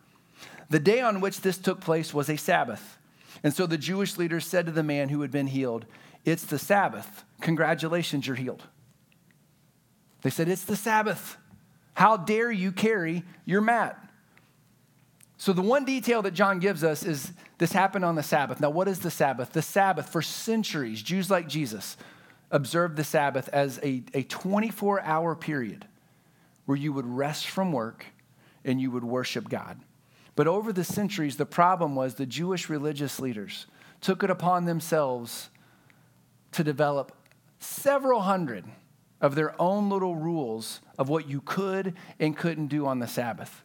The 0.70 0.80
day 0.80 1.02
on 1.02 1.20
which 1.20 1.42
this 1.42 1.58
took 1.58 1.82
place 1.82 2.14
was 2.14 2.30
a 2.30 2.38
Sabbath. 2.38 2.98
And 3.44 3.54
so 3.54 3.66
the 3.66 3.78
Jewish 3.78 4.18
leaders 4.18 4.46
said 4.46 4.66
to 4.68 4.72
the 4.72 4.82
man 4.82 5.10
who 5.10 5.22
had 5.22 5.32
been 5.32 5.48
healed, 5.48 5.86
It's 6.24 6.46
the 6.46 6.58
Sabbath. 6.58 7.26
Congratulations, 7.42 8.26
you're 8.26 8.38
healed. 8.38 8.64
They 10.22 10.30
said, 10.30 10.48
It's 10.48 10.64
the 10.64 10.78
Sabbath. 10.78 11.38
How 11.96 12.18
dare 12.18 12.52
you 12.52 12.72
carry 12.72 13.24
your 13.46 13.62
mat? 13.62 14.05
So, 15.38 15.52
the 15.52 15.62
one 15.62 15.84
detail 15.84 16.22
that 16.22 16.34
John 16.34 16.60
gives 16.60 16.84
us 16.84 17.04
is 17.04 17.34
this 17.58 17.74
happened 17.74 18.06
on 18.06 18.16
the 18.16 18.24
Sabbath. 18.24 18.62
Now, 18.62 18.70
what 18.70 18.88
is 18.88 19.00
the 19.00 19.12
Sabbath? 19.12 19.52
The 19.52 19.62
Sabbath, 19.62 20.10
for 20.10 20.22
centuries, 20.22 21.02
Jews 21.02 21.30
like 21.30 21.48
Jesus 21.48 21.98
observed 22.52 22.96
the 22.96 23.04
Sabbath 23.04 23.50
as 23.50 23.80
a, 23.84 24.04
a 24.14 24.24
24 24.24 25.02
hour 25.02 25.36
period 25.36 25.86
where 26.66 26.78
you 26.78 26.94
would 26.94 27.06
rest 27.06 27.48
from 27.48 27.72
work 27.72 28.06
and 28.64 28.80
you 28.80 28.92
would 28.92 29.04
worship 29.04 29.50
God. 29.50 29.80
But 30.36 30.48
over 30.48 30.74
the 30.74 30.84
centuries, 30.84 31.38
the 31.38 31.46
problem 31.46 31.96
was 31.96 32.16
the 32.16 32.26
Jewish 32.26 32.70
religious 32.70 33.20
leaders 33.20 33.68
took 34.02 34.24
it 34.24 34.30
upon 34.30 34.66
themselves 34.66 35.50
to 36.52 36.64
develop 36.64 37.12
several 37.60 38.22
hundred 38.22 38.66
of 39.22 39.36
their 39.36 39.60
own 39.62 39.90
little 39.90 40.16
rules 40.16 40.82
of 40.98 41.10
what 41.10 41.28
you 41.28 41.42
could 41.42 41.94
and 42.20 42.38
couldn't 42.38 42.68
do 42.68 42.86
on 42.86 43.00
the 43.00 43.08
Sabbath. 43.08 43.64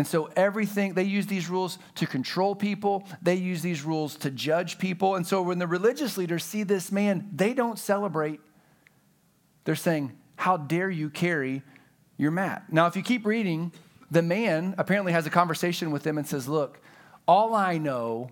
And 0.00 0.06
so 0.06 0.30
everything, 0.34 0.94
they 0.94 1.02
use 1.02 1.26
these 1.26 1.50
rules 1.50 1.78
to 1.96 2.06
control 2.06 2.54
people, 2.54 3.06
they 3.20 3.34
use 3.34 3.60
these 3.60 3.82
rules 3.82 4.16
to 4.16 4.30
judge 4.30 4.78
people. 4.78 5.16
And 5.16 5.26
so 5.26 5.42
when 5.42 5.58
the 5.58 5.66
religious 5.66 6.16
leaders 6.16 6.42
see 6.42 6.62
this 6.62 6.90
man, 6.90 7.28
they 7.36 7.52
don't 7.52 7.78
celebrate. 7.78 8.40
They're 9.64 9.76
saying, 9.76 10.16
How 10.36 10.56
dare 10.56 10.88
you 10.88 11.10
carry 11.10 11.62
your 12.16 12.30
mat? 12.30 12.64
Now, 12.72 12.86
if 12.86 12.96
you 12.96 13.02
keep 13.02 13.26
reading, 13.26 13.72
the 14.10 14.22
man 14.22 14.74
apparently 14.78 15.12
has 15.12 15.26
a 15.26 15.30
conversation 15.30 15.90
with 15.90 16.02
them 16.02 16.16
and 16.16 16.26
says, 16.26 16.48
Look, 16.48 16.80
all 17.28 17.54
I 17.54 17.76
know 17.76 18.30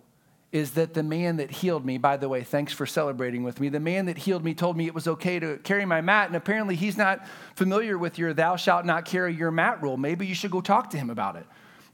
is 0.50 0.70
that 0.70 0.94
the 0.94 1.02
man 1.02 1.36
that 1.36 1.50
healed 1.50 1.84
me, 1.84 1.98
by 1.98 2.16
the 2.16 2.30
way, 2.30 2.44
thanks 2.44 2.72
for 2.72 2.86
celebrating 2.86 3.42
with 3.42 3.60
me. 3.60 3.68
The 3.68 3.78
man 3.78 4.06
that 4.06 4.16
healed 4.16 4.42
me 4.42 4.54
told 4.54 4.74
me 4.74 4.86
it 4.86 4.94
was 4.94 5.06
okay 5.06 5.38
to 5.38 5.58
carry 5.58 5.84
my 5.84 6.00
mat, 6.00 6.28
and 6.28 6.36
apparently 6.36 6.76
he's 6.76 6.96
not 6.96 7.26
familiar 7.56 7.98
with 7.98 8.18
your 8.18 8.32
thou 8.32 8.56
shalt 8.56 8.86
not 8.86 9.04
carry 9.04 9.34
your 9.34 9.50
mat 9.50 9.82
rule. 9.82 9.98
Maybe 9.98 10.26
you 10.26 10.34
should 10.34 10.50
go 10.50 10.62
talk 10.62 10.88
to 10.90 10.96
him 10.96 11.10
about 11.10 11.36
it. 11.36 11.46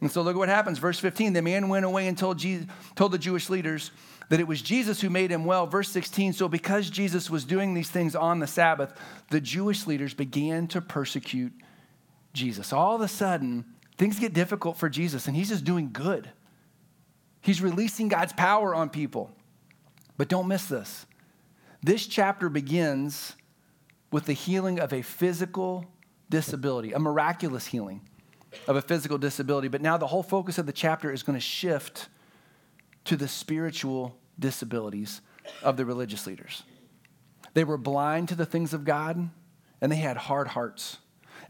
And 0.05 0.13
so 0.13 0.21
look 0.21 0.37
at 0.37 0.39
what 0.39 0.51
happens. 0.51 0.77
Verse 0.77 0.99
15 0.99 1.33
the 1.33 1.41
man 1.41 1.71
went 1.71 1.87
away 1.87 2.09
and 2.09 2.19
told, 2.19 2.39
Jesus, 2.39 2.67
told 2.95 3.11
the 3.11 3.17
Jewish 3.17 3.49
leaders 3.49 3.91
that 4.29 4.39
it 4.39 4.47
was 4.47 4.61
Jesus 4.61 5.01
who 5.01 5.09
made 5.09 5.31
him 5.31 5.47
well. 5.47 5.67
Verse 5.67 5.89
16 5.89 6.35
so 6.35 6.47
because 6.47 6.91
Jesus 6.91 7.31
was 7.31 7.47
doing 7.47 7.73
these 7.73 7.89
things 7.89 8.15
on 8.15 8.39
the 8.39 8.47
Sabbath, 8.47 8.93
the 9.31 9.41
Jewish 9.41 9.87
leaders 9.87 10.13
began 10.13 10.67
to 10.69 10.83
persecute 10.83 11.55
Jesus. 12.35 12.71
All 12.71 12.97
of 12.97 13.01
a 13.01 13.09
sudden, 13.09 13.65
things 13.97 14.19
get 14.19 14.35
difficult 14.35 14.77
for 14.77 14.91
Jesus, 14.91 15.27
and 15.27 15.35
he's 15.35 15.49
just 15.49 15.65
doing 15.65 15.89
good. 15.91 16.29
He's 17.41 17.63
releasing 17.63 18.09
God's 18.09 18.35
power 18.35 18.75
on 18.75 18.91
people. 18.91 19.31
But 20.19 20.29
don't 20.29 20.49
miss 20.49 20.67
this. 20.67 21.07
This 21.83 22.07
chapter 22.07 22.51
begins 22.51 23.37
with 24.11 24.27
the 24.27 24.35
healing 24.35 24.81
of 24.81 24.93
a 24.93 25.01
physical 25.01 25.87
disability, 26.29 26.93
a 26.93 26.99
miraculous 26.99 27.65
healing 27.65 28.03
of 28.67 28.77
a 28.77 28.83
physical 28.83 29.19
disability. 29.19 29.69
But 29.69 29.83
now 29.83 29.97
the 29.97 30.07
whole 30.07 30.23
focus 30.23 30.59
of 30.59 30.67
the 30.67 30.73
chapter 30.73 31.13
is 31.13 31.23
going 31.23 31.37
to 31.37 31.45
shift 31.45 32.09
to 33.05 33.17
the 33.17 33.29
spiritual 33.29 34.17
disabilities 34.39 35.21
of 35.63 35.77
the 35.77 35.85
religious 35.85 36.27
leaders. 36.27 36.63
They 37.55 37.65
were 37.65 37.77
blind 37.77 38.29
to 38.31 38.35
the 38.35 38.47
things 38.47 38.75
of 38.75 38.85
God, 38.85 39.31
and 39.81 39.93
they 39.93 39.97
had 39.97 40.17
hard 40.17 40.49
hearts. 40.49 40.99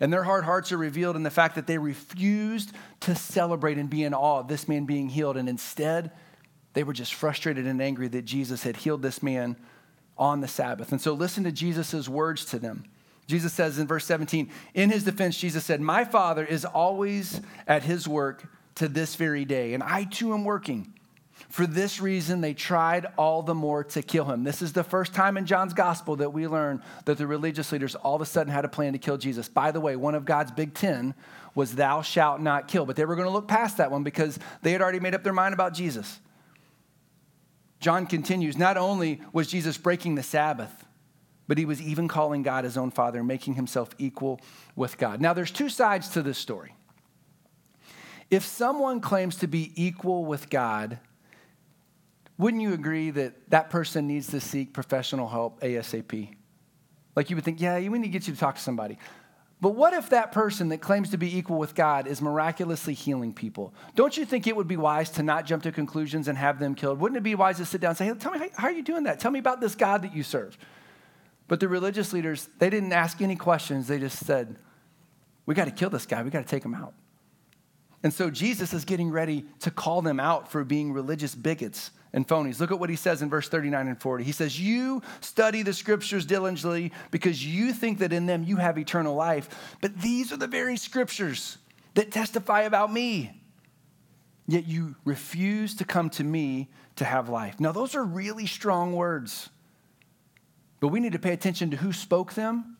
And 0.00 0.12
their 0.12 0.24
hard 0.24 0.44
hearts 0.44 0.72
are 0.72 0.76
revealed 0.76 1.16
in 1.16 1.22
the 1.22 1.30
fact 1.30 1.54
that 1.54 1.66
they 1.66 1.78
refused 1.78 2.72
to 3.00 3.14
celebrate 3.14 3.78
and 3.78 3.88
be 3.88 4.02
in 4.02 4.12
awe 4.12 4.40
of 4.40 4.48
this 4.48 4.68
man 4.68 4.84
being 4.84 5.08
healed. 5.08 5.36
And 5.36 5.48
instead, 5.48 6.10
they 6.72 6.82
were 6.82 6.92
just 6.92 7.14
frustrated 7.14 7.66
and 7.66 7.80
angry 7.80 8.08
that 8.08 8.24
Jesus 8.24 8.64
had 8.64 8.76
healed 8.76 9.02
this 9.02 9.22
man 9.22 9.56
on 10.18 10.40
the 10.40 10.48
Sabbath. 10.48 10.92
And 10.92 11.00
so 11.00 11.12
listen 11.12 11.44
to 11.44 11.52
Jesus' 11.52 12.08
words 12.08 12.44
to 12.46 12.58
them. 12.58 12.84
Jesus 13.26 13.52
says 13.52 13.78
in 13.78 13.86
verse 13.86 14.04
17, 14.04 14.50
in 14.74 14.90
his 14.90 15.04
defense, 15.04 15.38
Jesus 15.38 15.64
said, 15.64 15.80
My 15.80 16.04
Father 16.04 16.44
is 16.44 16.64
always 16.64 17.40
at 17.66 17.82
his 17.82 18.06
work 18.06 18.46
to 18.76 18.88
this 18.88 19.14
very 19.14 19.44
day, 19.44 19.72
and 19.74 19.82
I 19.82 20.04
too 20.04 20.34
am 20.34 20.44
working. 20.44 20.92
For 21.48 21.66
this 21.66 22.00
reason, 22.00 22.40
they 22.40 22.54
tried 22.54 23.06
all 23.16 23.42
the 23.42 23.54
more 23.54 23.84
to 23.84 24.02
kill 24.02 24.24
him. 24.24 24.44
This 24.44 24.62
is 24.62 24.72
the 24.72 24.84
first 24.84 25.14
time 25.14 25.36
in 25.36 25.46
John's 25.46 25.74
gospel 25.74 26.16
that 26.16 26.32
we 26.32 26.46
learn 26.46 26.82
that 27.04 27.18
the 27.18 27.26
religious 27.26 27.70
leaders 27.72 27.94
all 27.94 28.16
of 28.16 28.20
a 28.20 28.26
sudden 28.26 28.52
had 28.52 28.64
a 28.64 28.68
plan 28.68 28.92
to 28.92 28.98
kill 28.98 29.18
Jesus. 29.18 29.48
By 29.48 29.70
the 29.70 29.80
way, 29.80 29.96
one 29.96 30.14
of 30.14 30.24
God's 30.24 30.50
big 30.50 30.74
ten 30.74 31.14
was, 31.54 31.74
Thou 31.74 32.02
shalt 32.02 32.40
not 32.40 32.68
kill. 32.68 32.86
But 32.86 32.96
they 32.96 33.04
were 33.04 33.14
going 33.14 33.28
to 33.28 33.32
look 33.32 33.48
past 33.48 33.76
that 33.78 33.90
one 33.90 34.02
because 34.02 34.38
they 34.62 34.72
had 34.72 34.82
already 34.82 35.00
made 35.00 35.14
up 35.14 35.22
their 35.22 35.32
mind 35.32 35.54
about 35.54 35.74
Jesus. 35.74 36.20
John 37.80 38.06
continues 38.06 38.56
Not 38.56 38.76
only 38.76 39.20
was 39.32 39.48
Jesus 39.48 39.76
breaking 39.76 40.14
the 40.14 40.22
Sabbath, 40.22 40.84
but 41.46 41.58
he 41.58 41.64
was 41.64 41.80
even 41.80 42.08
calling 42.08 42.42
God 42.42 42.64
his 42.64 42.76
own 42.76 42.90
father, 42.90 43.18
and 43.18 43.28
making 43.28 43.54
himself 43.54 43.90
equal 43.98 44.40
with 44.76 44.98
God. 44.98 45.20
Now, 45.20 45.32
there's 45.32 45.50
two 45.50 45.68
sides 45.68 46.08
to 46.10 46.22
this 46.22 46.38
story. 46.38 46.74
If 48.30 48.44
someone 48.44 49.00
claims 49.00 49.36
to 49.36 49.46
be 49.46 49.72
equal 49.76 50.24
with 50.24 50.48
God, 50.50 50.98
wouldn't 52.38 52.62
you 52.62 52.72
agree 52.72 53.10
that 53.10 53.50
that 53.50 53.70
person 53.70 54.06
needs 54.06 54.28
to 54.28 54.40
seek 54.40 54.72
professional 54.72 55.28
help 55.28 55.60
ASAP? 55.60 56.34
Like 57.14 57.30
you 57.30 57.36
would 57.36 57.44
think, 57.44 57.60
yeah, 57.60 57.78
we 57.78 57.98
need 57.98 58.06
to 58.06 58.08
get 58.08 58.26
you 58.26 58.34
to 58.34 58.40
talk 58.40 58.56
to 58.56 58.60
somebody. 58.60 58.98
But 59.60 59.76
what 59.76 59.94
if 59.94 60.10
that 60.10 60.32
person 60.32 60.68
that 60.70 60.78
claims 60.78 61.10
to 61.10 61.16
be 61.16 61.38
equal 61.38 61.58
with 61.58 61.74
God 61.74 62.06
is 62.06 62.20
miraculously 62.20 62.92
healing 62.92 63.32
people? 63.32 63.72
Don't 63.94 64.16
you 64.16 64.24
think 64.24 64.46
it 64.46 64.56
would 64.56 64.66
be 64.66 64.76
wise 64.76 65.10
to 65.10 65.22
not 65.22 65.46
jump 65.46 65.62
to 65.62 65.72
conclusions 65.72 66.28
and 66.28 66.36
have 66.36 66.58
them 66.58 66.74
killed? 66.74 66.98
Wouldn't 66.98 67.16
it 67.16 67.22
be 67.22 67.34
wise 67.34 67.58
to 67.58 67.64
sit 67.64 67.80
down 67.80 67.90
and 67.90 67.98
say, 67.98 68.06
hey, 68.06 68.14
tell 68.14 68.32
me, 68.32 68.50
how 68.56 68.66
are 68.66 68.72
you 68.72 68.82
doing 68.82 69.04
that? 69.04 69.20
Tell 69.20 69.30
me 69.30 69.38
about 69.38 69.60
this 69.60 69.74
God 69.74 70.02
that 70.02 70.14
you 70.14 70.22
serve. 70.22 70.58
But 71.46 71.60
the 71.60 71.68
religious 71.68 72.12
leaders, 72.12 72.48
they 72.58 72.70
didn't 72.70 72.92
ask 72.92 73.20
any 73.20 73.36
questions. 73.36 73.86
They 73.86 73.98
just 73.98 74.24
said, 74.24 74.56
we 75.46 75.54
got 75.54 75.66
to 75.66 75.70
kill 75.70 75.90
this 75.90 76.06
guy. 76.06 76.22
We 76.22 76.30
got 76.30 76.42
to 76.42 76.48
take 76.48 76.64
him 76.64 76.74
out. 76.74 76.94
And 78.02 78.12
so 78.12 78.30
Jesus 78.30 78.72
is 78.72 78.84
getting 78.84 79.10
ready 79.10 79.44
to 79.60 79.70
call 79.70 80.02
them 80.02 80.20
out 80.20 80.50
for 80.50 80.62
being 80.64 80.92
religious 80.92 81.34
bigots 81.34 81.90
and 82.12 82.28
phonies. 82.28 82.60
Look 82.60 82.70
at 82.70 82.78
what 82.78 82.90
he 82.90 82.96
says 82.96 83.22
in 83.22 83.30
verse 83.30 83.48
39 83.48 83.88
and 83.88 84.00
40. 84.00 84.24
He 84.24 84.32
says, 84.32 84.60
You 84.60 85.02
study 85.20 85.62
the 85.62 85.72
scriptures 85.72 86.26
diligently 86.26 86.92
because 87.10 87.44
you 87.44 87.72
think 87.72 87.98
that 87.98 88.12
in 88.12 88.26
them 88.26 88.44
you 88.44 88.56
have 88.56 88.78
eternal 88.78 89.14
life. 89.14 89.76
But 89.80 90.00
these 90.00 90.32
are 90.32 90.36
the 90.36 90.46
very 90.46 90.76
scriptures 90.76 91.58
that 91.94 92.10
testify 92.10 92.62
about 92.62 92.92
me. 92.92 93.40
Yet 94.46 94.66
you 94.66 94.96
refuse 95.04 95.74
to 95.76 95.84
come 95.84 96.10
to 96.10 96.24
me 96.24 96.68
to 96.96 97.04
have 97.04 97.30
life. 97.30 97.58
Now, 97.58 97.72
those 97.72 97.94
are 97.94 98.04
really 98.04 98.46
strong 98.46 98.92
words. 98.94 99.48
But 100.84 100.88
we 100.88 101.00
need 101.00 101.12
to 101.12 101.18
pay 101.18 101.32
attention 101.32 101.70
to 101.70 101.78
who 101.78 101.94
spoke 101.94 102.34
them 102.34 102.76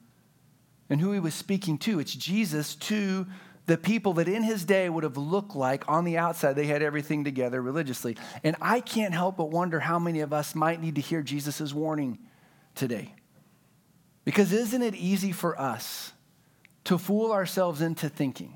and 0.91 1.01
who 1.01 1.13
he 1.13 1.21
was 1.21 1.33
speaking 1.33 1.79
to. 1.79 2.01
It's 2.01 2.15
Jesus 2.15 2.75
to 2.75 3.27
the 3.65 3.79
people 3.79 4.13
that 4.13 4.29
in 4.29 4.43
his 4.43 4.67
day 4.67 4.91
would 4.91 5.05
have 5.05 5.17
looked 5.17 5.57
like 5.57 5.89
on 5.89 6.05
the 6.05 6.19
outside 6.19 6.53
they 6.53 6.67
had 6.67 6.83
everything 6.83 7.25
together 7.25 7.63
religiously. 7.63 8.19
And 8.43 8.57
I 8.61 8.81
can't 8.81 9.15
help 9.15 9.39
but 9.39 9.51
wonder 9.51 9.81
how 9.81 9.99
many 9.99 10.21
of 10.21 10.35
us 10.35 10.55
might 10.55 10.83
need 10.83 10.97
to 10.97 11.01
hear 11.01 11.23
Jesus' 11.23 11.73
warning 11.73 12.19
today. 12.75 13.15
Because 14.27 14.53
isn't 14.53 14.83
it 14.83 14.95
easy 14.95 15.33
for 15.33 15.59
us 15.59 16.13
to 16.85 16.99
fool 16.99 17.33
ourselves 17.33 17.81
into 17.81 18.11
thinking 18.11 18.55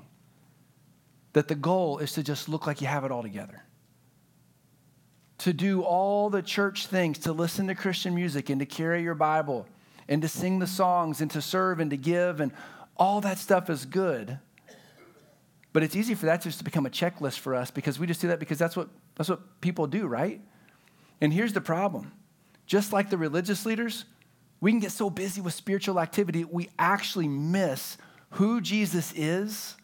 that 1.33 1.47
the 1.47 1.55
goal 1.55 1.97
is 1.97 2.13
to 2.13 2.21
just 2.21 2.49
look 2.49 2.67
like 2.67 2.81
you 2.81 2.87
have 2.87 3.03
it 3.03 3.09
all 3.09 3.23
together? 3.23 3.63
To 5.39 5.53
do 5.53 5.81
all 5.81 6.29
the 6.29 6.41
church 6.41 6.87
things, 6.87 7.19
to 7.19 7.33
listen 7.33 7.67
to 7.67 7.75
Christian 7.75 8.13
music 8.13 8.49
and 8.49 8.59
to 8.59 8.65
carry 8.65 9.03
your 9.03 9.15
Bible 9.15 9.67
and 10.07 10.21
to 10.21 10.27
sing 10.27 10.59
the 10.59 10.67
songs 10.67 11.21
and 11.21 11.31
to 11.31 11.41
serve 11.41 11.79
and 11.79 11.91
to 11.91 11.97
give 11.97 12.39
and 12.41 12.51
all 12.97 13.21
that 13.21 13.37
stuff 13.37 13.69
is 13.69 13.85
good. 13.85 14.39
But 15.71 15.83
it's 15.83 15.95
easy 15.95 16.15
for 16.15 16.25
that 16.25 16.41
just 16.41 16.57
to 16.57 16.63
become 16.63 16.85
a 16.85 16.89
checklist 16.89 17.39
for 17.39 17.55
us 17.55 17.71
because 17.71 17.99
we 17.99 18.07
just 18.07 18.21
do 18.21 18.27
that 18.27 18.39
because 18.39 18.57
that's 18.57 18.75
what, 18.75 18.89
that's 19.15 19.29
what 19.29 19.61
people 19.61 19.87
do, 19.87 20.07
right? 20.07 20.41
And 21.21 21.31
here's 21.31 21.53
the 21.53 21.61
problem 21.61 22.11
just 22.65 22.93
like 22.93 23.09
the 23.09 23.17
religious 23.17 23.65
leaders, 23.65 24.05
we 24.61 24.71
can 24.71 24.79
get 24.79 24.91
so 24.91 25.09
busy 25.09 25.41
with 25.41 25.53
spiritual 25.53 25.99
activity, 25.99 26.43
we 26.43 26.69
actually 26.77 27.27
miss 27.27 27.97
who 28.31 28.61
Jesus 28.61 29.11
is 29.15 29.75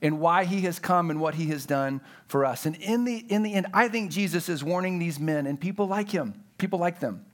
and 0.00 0.20
why 0.20 0.44
he 0.44 0.62
has 0.62 0.78
come 0.78 1.10
and 1.10 1.20
what 1.20 1.34
he 1.34 1.46
has 1.46 1.66
done 1.66 2.00
for 2.26 2.44
us. 2.44 2.66
And 2.66 2.76
in 2.76 3.04
the, 3.04 3.16
in 3.16 3.42
the 3.42 3.54
end, 3.54 3.66
I 3.72 3.88
think 3.88 4.10
Jesus 4.10 4.48
is 4.48 4.62
warning 4.62 4.98
these 4.98 5.18
men 5.18 5.46
and 5.46 5.60
people 5.60 5.86
like 5.86 6.10
him, 6.10 6.44
people 6.56 6.78
like 6.78 7.00
them, 7.00 7.26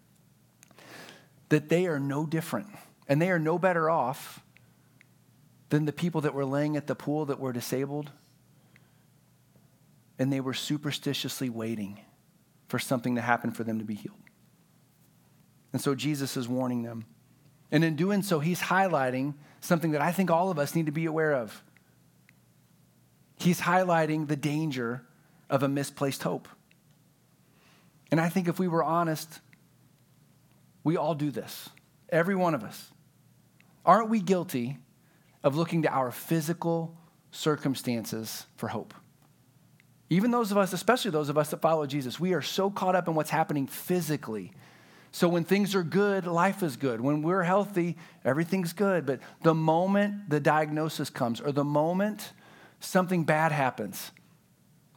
that 1.50 1.68
they 1.68 1.86
are 1.86 2.00
no 2.00 2.26
different 2.26 2.68
and 3.08 3.20
they 3.20 3.30
are 3.30 3.38
no 3.38 3.58
better 3.58 3.90
off 3.90 4.40
than 5.68 5.84
the 5.84 5.92
people 5.92 6.22
that 6.22 6.34
were 6.34 6.44
laying 6.44 6.76
at 6.76 6.86
the 6.86 6.94
pool 6.94 7.26
that 7.26 7.38
were 7.38 7.52
disabled. 7.52 8.10
And 10.18 10.32
they 10.32 10.40
were 10.40 10.54
superstitiously 10.54 11.50
waiting 11.50 12.00
for 12.68 12.78
something 12.78 13.16
to 13.16 13.20
happen 13.20 13.50
for 13.50 13.64
them 13.64 13.78
to 13.78 13.84
be 13.84 13.94
healed. 13.94 14.16
And 15.72 15.82
so 15.82 15.94
Jesus 15.94 16.36
is 16.36 16.48
warning 16.48 16.82
them. 16.82 17.04
And 17.72 17.82
in 17.82 17.96
doing 17.96 18.22
so, 18.22 18.38
he's 18.38 18.60
highlighting 18.60 19.34
something 19.60 19.90
that 19.90 20.00
I 20.00 20.12
think 20.12 20.30
all 20.30 20.50
of 20.50 20.58
us 20.58 20.76
need 20.76 20.86
to 20.86 20.92
be 20.92 21.06
aware 21.06 21.34
of. 21.34 21.62
He's 23.36 23.60
highlighting 23.60 24.28
the 24.28 24.36
danger 24.36 25.02
of 25.50 25.62
a 25.62 25.68
misplaced 25.68 26.22
hope. 26.22 26.48
And 28.10 28.20
I 28.20 28.28
think 28.28 28.48
if 28.48 28.58
we 28.58 28.68
were 28.68 28.82
honest, 28.82 29.40
we 30.82 30.96
all 30.96 31.14
do 31.14 31.30
this. 31.30 31.68
Every 32.08 32.34
one 32.34 32.54
of 32.54 32.62
us. 32.62 32.90
Aren't 33.84 34.08
we 34.08 34.20
guilty 34.20 34.78
of 35.44 35.56
looking 35.56 35.82
to 35.82 35.90
our 35.90 36.10
physical 36.10 36.96
circumstances 37.30 38.46
for 38.56 38.68
hope. 38.68 38.94
Even 40.08 40.30
those 40.30 40.50
of 40.50 40.56
us, 40.56 40.72
especially 40.72 41.10
those 41.10 41.28
of 41.28 41.36
us 41.36 41.50
that 41.50 41.60
follow 41.60 41.86
Jesus, 41.86 42.20
we 42.20 42.32
are 42.32 42.42
so 42.42 42.70
caught 42.70 42.94
up 42.94 43.08
in 43.08 43.14
what's 43.14 43.30
happening 43.30 43.66
physically. 43.66 44.52
So 45.10 45.28
when 45.28 45.44
things 45.44 45.74
are 45.74 45.82
good, 45.82 46.26
life 46.26 46.62
is 46.62 46.76
good. 46.76 47.00
When 47.00 47.22
we're 47.22 47.42
healthy, 47.42 47.96
everything's 48.24 48.72
good. 48.72 49.06
But 49.06 49.20
the 49.42 49.54
moment 49.54 50.30
the 50.30 50.40
diagnosis 50.40 51.10
comes 51.10 51.40
or 51.40 51.52
the 51.52 51.64
moment 51.64 52.32
something 52.84 53.24
bad 53.24 53.52
happens, 53.52 54.12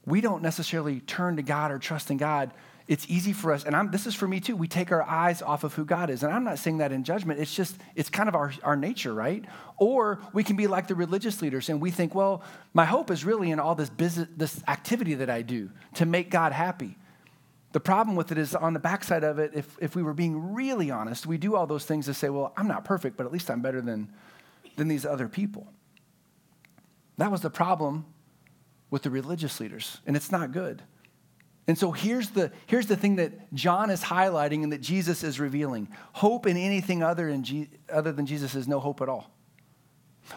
we 0.05 0.21
don't 0.21 0.41
necessarily 0.41 0.99
turn 1.01 1.35
to 1.35 1.41
God 1.41 1.71
or 1.71 1.79
trust 1.79 2.11
in 2.11 2.17
God 2.17 2.51
it's 2.87 3.05
easy 3.09 3.33
for 3.33 3.51
us, 3.51 3.65
and 3.65 3.75
I'm, 3.75 3.91
this 3.91 4.07
is 4.07 4.15
for 4.15 4.27
me 4.27 4.39
too, 4.39 4.55
we 4.55 4.67
take 4.67 4.93
our 4.93 5.03
eyes 5.03 5.41
off 5.41 5.65
of 5.65 5.73
who 5.73 5.83
God 5.83 6.09
is. 6.09 6.23
And 6.23 6.31
I'm 6.31 6.45
not 6.45 6.57
saying 6.57 6.77
that 6.77 6.93
in 6.93 7.03
judgment, 7.03 7.39
it's 7.39 7.53
just, 7.53 7.75
it's 7.95 8.09
kind 8.09 8.29
of 8.29 8.35
our, 8.35 8.53
our 8.63 8.77
nature, 8.77 9.13
right? 9.13 9.43
Or 9.77 10.19
we 10.31 10.43
can 10.43 10.55
be 10.55 10.67
like 10.67 10.87
the 10.87 10.95
religious 10.95 11.41
leaders 11.41 11.67
and 11.67 11.81
we 11.81 11.91
think, 11.91 12.15
well, 12.15 12.41
my 12.73 12.85
hope 12.85 13.11
is 13.11 13.25
really 13.25 13.51
in 13.51 13.59
all 13.59 13.75
this 13.75 13.89
business, 13.89 14.29
this 14.37 14.63
activity 14.69 15.15
that 15.15 15.29
I 15.29 15.41
do 15.41 15.69
to 15.95 16.05
make 16.05 16.29
God 16.29 16.53
happy. 16.53 16.97
The 17.73 17.81
problem 17.81 18.15
with 18.15 18.31
it 18.31 18.37
is 18.37 18.55
on 18.55 18.73
the 18.73 18.79
backside 18.79 19.25
of 19.25 19.37
it, 19.37 19.51
if, 19.53 19.77
if 19.81 19.93
we 19.93 20.01
were 20.01 20.13
being 20.13 20.53
really 20.53 20.89
honest, 20.89 21.25
we 21.25 21.37
do 21.37 21.57
all 21.57 21.67
those 21.67 21.83
things 21.83 22.05
to 22.05 22.13
say, 22.13 22.29
well, 22.29 22.53
I'm 22.55 22.69
not 22.69 22.85
perfect, 22.85 23.17
but 23.17 23.25
at 23.25 23.33
least 23.33 23.51
I'm 23.51 23.61
better 23.61 23.81
than, 23.81 24.07
than 24.77 24.87
these 24.87 25.05
other 25.05 25.27
people. 25.27 25.67
That 27.17 27.31
was 27.31 27.41
the 27.41 27.49
problem 27.49 28.05
with 28.89 29.03
the 29.03 29.09
religious 29.09 29.59
leaders, 29.59 29.99
and 30.05 30.15
it's 30.15 30.31
not 30.31 30.51
good. 30.51 30.81
And 31.67 31.77
so 31.77 31.91
here's 31.91 32.29
the, 32.29 32.51
here's 32.65 32.87
the 32.87 32.95
thing 32.95 33.17
that 33.17 33.53
John 33.53 33.89
is 33.89 34.01
highlighting 34.01 34.63
and 34.63 34.71
that 34.71 34.81
Jesus 34.81 35.21
is 35.23 35.39
revealing 35.39 35.89
hope 36.13 36.45
in 36.47 36.55
anything 36.55 37.03
other, 37.03 37.27
in 37.27 37.43
Je- 37.43 37.69
other 37.91 38.13
than 38.13 38.25
Jesus 38.25 38.55
is 38.55 38.67
no 38.67 38.79
hope 38.79 39.01
at 39.01 39.09
all. 39.09 39.29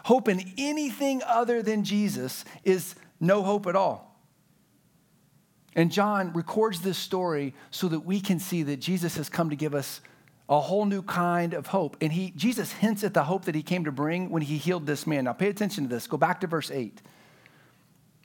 Hope 0.05 0.29
in 0.29 0.53
anything 0.59 1.23
other 1.25 1.63
than 1.63 1.85
Jesus 1.85 2.45
is 2.65 2.97
no 3.21 3.43
hope 3.43 3.67
at 3.69 3.77
all. 3.77 4.11
And 5.77 5.93
John 5.93 6.33
records 6.33 6.81
this 6.81 6.99
story 6.99 7.55
so 7.71 7.87
that 7.89 8.01
we 8.01 8.21
can 8.21 8.41
see 8.41 8.65
that 8.65 8.79
Jesus 8.79 9.17
has 9.17 9.29
come 9.29 9.51
to 9.51 9.57
give 9.57 9.75
us 9.75 10.01
a 10.51 10.61
whole 10.61 10.85
new 10.85 11.01
kind 11.01 11.55
of 11.55 11.69
hope. 11.69 11.97
And 12.01 12.13
he, 12.13 12.33
Jesus 12.33 12.73
hints 12.73 13.05
at 13.05 13.15
the 13.15 13.23
hope 13.23 13.45
that 13.45 13.55
he 13.55 13.63
came 13.63 13.85
to 13.85 13.93
bring 13.93 14.31
when 14.31 14.43
he 14.43 14.59
healed 14.59 14.85
this 14.85 15.07
man. 15.07 15.25
Now, 15.25 15.33
pay 15.33 15.49
attention 15.49 15.85
to 15.85 15.89
this. 15.89 16.09
Go 16.09 16.17
back 16.17 16.41
to 16.41 16.49
verse 16.49 16.73
8. 16.73 17.01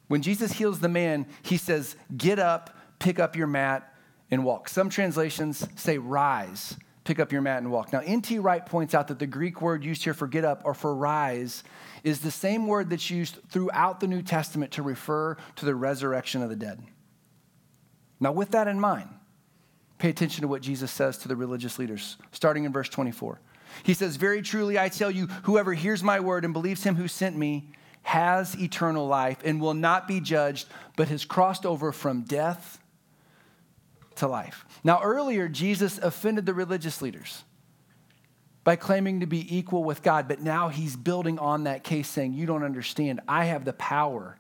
When 0.08 0.24
Jesus 0.24 0.52
heals 0.52 0.80
the 0.80 0.90
man, 0.90 1.28
he 1.44 1.58
says, 1.58 1.96
Get 2.18 2.40
up, 2.40 2.76
pick 2.98 3.20
up 3.20 3.36
your 3.36 3.48
mat 3.48 3.94
and 4.32 4.44
walk. 4.44 4.70
Some 4.70 4.90
translations 4.90 5.68
say 5.76 6.00
rise, 6.00 6.76
pick 7.04 7.20
up 7.20 7.32
your 7.32 7.42
mat 7.42 7.60
and 7.60 7.72
walk. 7.72 7.94
Now, 7.94 8.02
N.T. 8.04 8.40
Wright 8.40 8.66
points 8.66 8.96
out 8.96 9.08
that 9.10 9.20
the 9.20 9.28
Greek 9.28 9.62
word 9.62 9.84
used 9.84 10.04
here 10.04 10.16
for 10.16 10.28
get 10.28 10.44
up 10.44 10.64
or 10.66 10.74
for 10.74 10.96
rise 10.96 11.64
is 12.04 12.22
the 12.22 12.32
same 12.32 12.66
word 12.66 12.90
that's 12.90 13.12
used 13.12 13.38
throughout 13.50 14.00
the 14.00 14.08
New 14.08 14.24
Testament 14.24 14.72
to 14.74 14.82
refer 14.82 15.38
to 15.58 15.66
the 15.66 15.76
resurrection 15.76 16.42
of 16.42 16.50
the 16.50 16.56
dead. 16.56 16.82
Now, 18.20 18.32
with 18.32 18.52
that 18.52 18.68
in 18.68 18.80
mind, 18.80 19.10
pay 19.98 20.10
attention 20.10 20.42
to 20.42 20.48
what 20.48 20.62
Jesus 20.62 20.92
says 20.92 21.18
to 21.20 21.28
the 21.28 21.36
religious 21.36 21.80
leaders, 21.80 22.18
starting 22.32 22.66
in 22.66 22.72
verse 22.72 22.90
24. 22.90 23.40
He 23.84 23.94
says, 23.94 24.16
Very 24.16 24.42
truly, 24.42 24.78
I 24.80 24.90
tell 24.90 25.12
you, 25.12 25.28
whoever 25.44 25.74
hears 25.74 26.04
my 26.04 26.20
word 26.20 26.46
and 26.46 26.54
believes 26.54 26.84
him 26.84 26.96
who 26.96 27.08
sent 27.08 27.36
me 27.36 27.72
has 28.04 28.56
eternal 28.60 29.08
life 29.08 29.40
and 29.44 29.60
will 29.60 29.74
not 29.74 30.08
be 30.08 30.20
judged, 30.20 30.68
but 30.96 31.08
has 31.08 31.26
crossed 31.26 31.66
over 31.66 31.92
from 31.92 32.22
death 32.22 32.80
to 34.16 34.28
life. 34.28 34.66
Now, 34.84 35.02
earlier, 35.02 35.48
Jesus 35.48 35.98
offended 35.98 36.46
the 36.46 36.54
religious 36.54 37.02
leaders 37.02 37.44
by 38.64 38.76
claiming 38.76 39.22
to 39.22 39.26
be 39.26 39.58
equal 39.58 39.84
with 39.84 40.04
God, 40.04 40.28
but 40.28 40.42
now 40.42 40.70
he's 40.70 40.96
building 40.96 41.40
on 41.40 41.64
that 41.64 41.84
case, 41.84 42.08
saying, 42.08 42.34
You 42.34 42.46
don't 42.46 42.64
understand. 42.64 43.22
I 43.28 43.46
have 43.46 43.66
the 43.66 43.74
power 43.74 44.38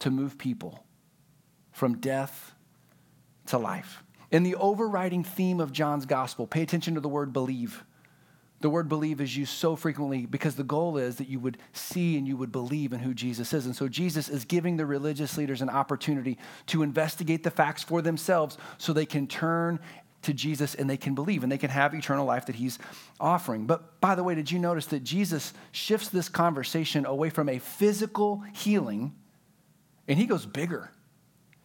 to 0.00 0.10
move 0.10 0.36
people 0.38 0.84
from 1.70 1.98
death 1.98 2.52
to 3.46 3.58
life. 3.58 4.02
In 4.32 4.42
the 4.42 4.54
overriding 4.54 5.22
theme 5.22 5.60
of 5.60 5.72
John's 5.72 6.06
gospel, 6.06 6.46
pay 6.46 6.62
attention 6.62 6.94
to 6.94 7.00
the 7.00 7.08
word 7.08 7.34
believe. 7.34 7.84
The 8.62 8.70
word 8.70 8.88
believe 8.88 9.20
is 9.20 9.36
used 9.36 9.52
so 9.52 9.76
frequently 9.76 10.24
because 10.24 10.54
the 10.54 10.64
goal 10.64 10.96
is 10.96 11.16
that 11.16 11.28
you 11.28 11.38
would 11.40 11.58
see 11.72 12.16
and 12.16 12.26
you 12.26 12.36
would 12.38 12.50
believe 12.50 12.92
in 12.92 13.00
who 13.00 13.12
Jesus 13.12 13.52
is. 13.52 13.66
And 13.66 13.76
so 13.76 13.88
Jesus 13.88 14.28
is 14.28 14.46
giving 14.46 14.76
the 14.76 14.86
religious 14.86 15.36
leaders 15.36 15.60
an 15.60 15.68
opportunity 15.68 16.38
to 16.66 16.82
investigate 16.82 17.42
the 17.42 17.50
facts 17.50 17.82
for 17.82 18.00
themselves 18.00 18.56
so 18.78 18.92
they 18.92 19.04
can 19.04 19.26
turn 19.26 19.78
to 20.22 20.32
Jesus 20.32 20.76
and 20.76 20.88
they 20.88 20.96
can 20.96 21.14
believe 21.14 21.42
and 21.42 21.52
they 21.52 21.58
can 21.58 21.70
have 21.70 21.92
eternal 21.92 22.24
life 22.24 22.46
that 22.46 22.54
he's 22.54 22.78
offering. 23.20 23.66
But 23.66 24.00
by 24.00 24.14
the 24.14 24.22
way, 24.22 24.34
did 24.34 24.50
you 24.50 24.58
notice 24.58 24.86
that 24.86 25.04
Jesus 25.04 25.52
shifts 25.72 26.08
this 26.08 26.28
conversation 26.28 27.04
away 27.04 27.28
from 27.28 27.48
a 27.48 27.58
physical 27.58 28.44
healing 28.54 29.12
and 30.08 30.18
he 30.18 30.24
goes 30.24 30.46
bigger? 30.46 30.90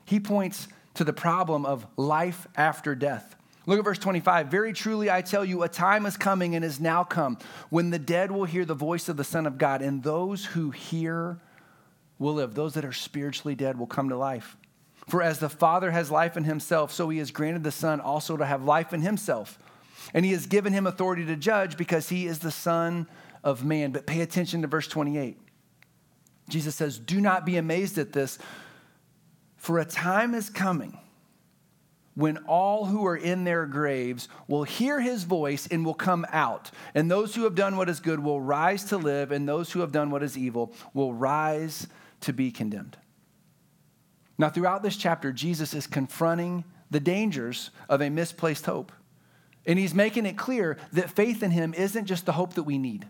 He 0.05 0.19
points 0.19 0.67
to 0.97 1.03
the 1.03 1.13
problem 1.13 1.65
of 1.65 1.87
life 1.95 2.47
after 2.55 2.95
death. 2.95 3.35
Look 3.65 3.79
at 3.79 3.85
verse 3.85 3.97
25. 3.97 4.47
Very 4.47 4.73
truly, 4.73 5.11
I 5.11 5.21
tell 5.21 5.43
you, 5.43 5.63
a 5.63 5.69
time 5.69 6.05
is 6.05 6.15
coming 6.15 6.55
and 6.55 6.63
is 6.63 6.79
now 6.79 7.03
come 7.03 7.37
when 7.69 7.89
the 7.89 7.99
dead 7.99 8.31
will 8.31 8.45
hear 8.45 8.65
the 8.65 8.73
voice 8.73 9.09
of 9.09 9.17
the 9.17 9.23
Son 9.23 9.45
of 9.45 9.57
God, 9.57 9.81
and 9.81 10.03
those 10.03 10.45
who 10.45 10.71
hear 10.71 11.39
will 12.17 12.35
live. 12.35 12.55
Those 12.55 12.73
that 12.75 12.85
are 12.85 12.93
spiritually 12.93 13.55
dead 13.55 13.77
will 13.77 13.87
come 13.87 14.09
to 14.09 14.17
life. 14.17 14.57
For 15.07 15.21
as 15.21 15.39
the 15.39 15.49
Father 15.49 15.91
has 15.91 16.11
life 16.11 16.37
in 16.37 16.43
himself, 16.43 16.91
so 16.91 17.09
he 17.09 17.17
has 17.19 17.31
granted 17.31 17.63
the 17.63 17.71
Son 17.71 17.99
also 17.99 18.37
to 18.37 18.45
have 18.45 18.63
life 18.63 18.93
in 18.93 19.01
himself. 19.01 19.59
And 20.13 20.25
he 20.25 20.31
has 20.31 20.45
given 20.45 20.73
him 20.73 20.87
authority 20.87 21.25
to 21.25 21.35
judge 21.35 21.77
because 21.77 22.09
he 22.09 22.27
is 22.27 22.39
the 22.39 22.51
Son 22.51 23.07
of 23.43 23.63
man. 23.63 23.91
But 23.91 24.05
pay 24.05 24.21
attention 24.21 24.61
to 24.61 24.67
verse 24.67 24.87
28. 24.87 25.37
Jesus 26.49 26.75
says, 26.75 26.97
Do 26.99 27.19
not 27.19 27.45
be 27.45 27.57
amazed 27.57 27.97
at 27.97 28.13
this, 28.13 28.39
for 29.57 29.79
a 29.79 29.85
time 29.85 30.33
is 30.33 30.49
coming 30.49 30.97
when 32.17 32.37
all 32.47 32.85
who 32.85 33.05
are 33.05 33.15
in 33.15 33.43
their 33.43 33.67
graves 33.67 34.27
will 34.47 34.63
hear 34.63 34.99
his 34.99 35.23
voice 35.23 35.67
and 35.67 35.85
will 35.85 35.93
come 35.93 36.25
out. 36.31 36.71
And 36.95 37.11
those 37.11 37.35
who 37.35 37.43
have 37.43 37.53
done 37.53 37.77
what 37.77 37.89
is 37.89 37.99
good 37.99 38.19
will 38.19 38.41
rise 38.41 38.85
to 38.85 38.97
live, 38.97 39.31
and 39.31 39.47
those 39.47 39.71
who 39.71 39.81
have 39.81 39.91
done 39.91 40.09
what 40.09 40.23
is 40.23 40.35
evil 40.35 40.73
will 40.95 41.13
rise 41.13 41.85
to 42.21 42.33
be 42.33 42.49
condemned. 42.49 42.97
Now, 44.39 44.49
throughout 44.49 44.81
this 44.81 44.97
chapter, 44.97 45.31
Jesus 45.31 45.75
is 45.75 45.85
confronting 45.85 46.63
the 46.89 46.99
dangers 46.99 47.69
of 47.87 48.01
a 48.01 48.09
misplaced 48.09 48.65
hope. 48.65 48.91
And 49.67 49.77
he's 49.77 49.93
making 49.93 50.25
it 50.25 50.37
clear 50.37 50.77
that 50.93 51.11
faith 51.11 51.43
in 51.43 51.51
him 51.51 51.73
isn't 51.75 52.05
just 52.05 52.25
the 52.25 52.31
hope 52.31 52.55
that 52.55 52.63
we 52.63 52.79
need. 52.79 53.07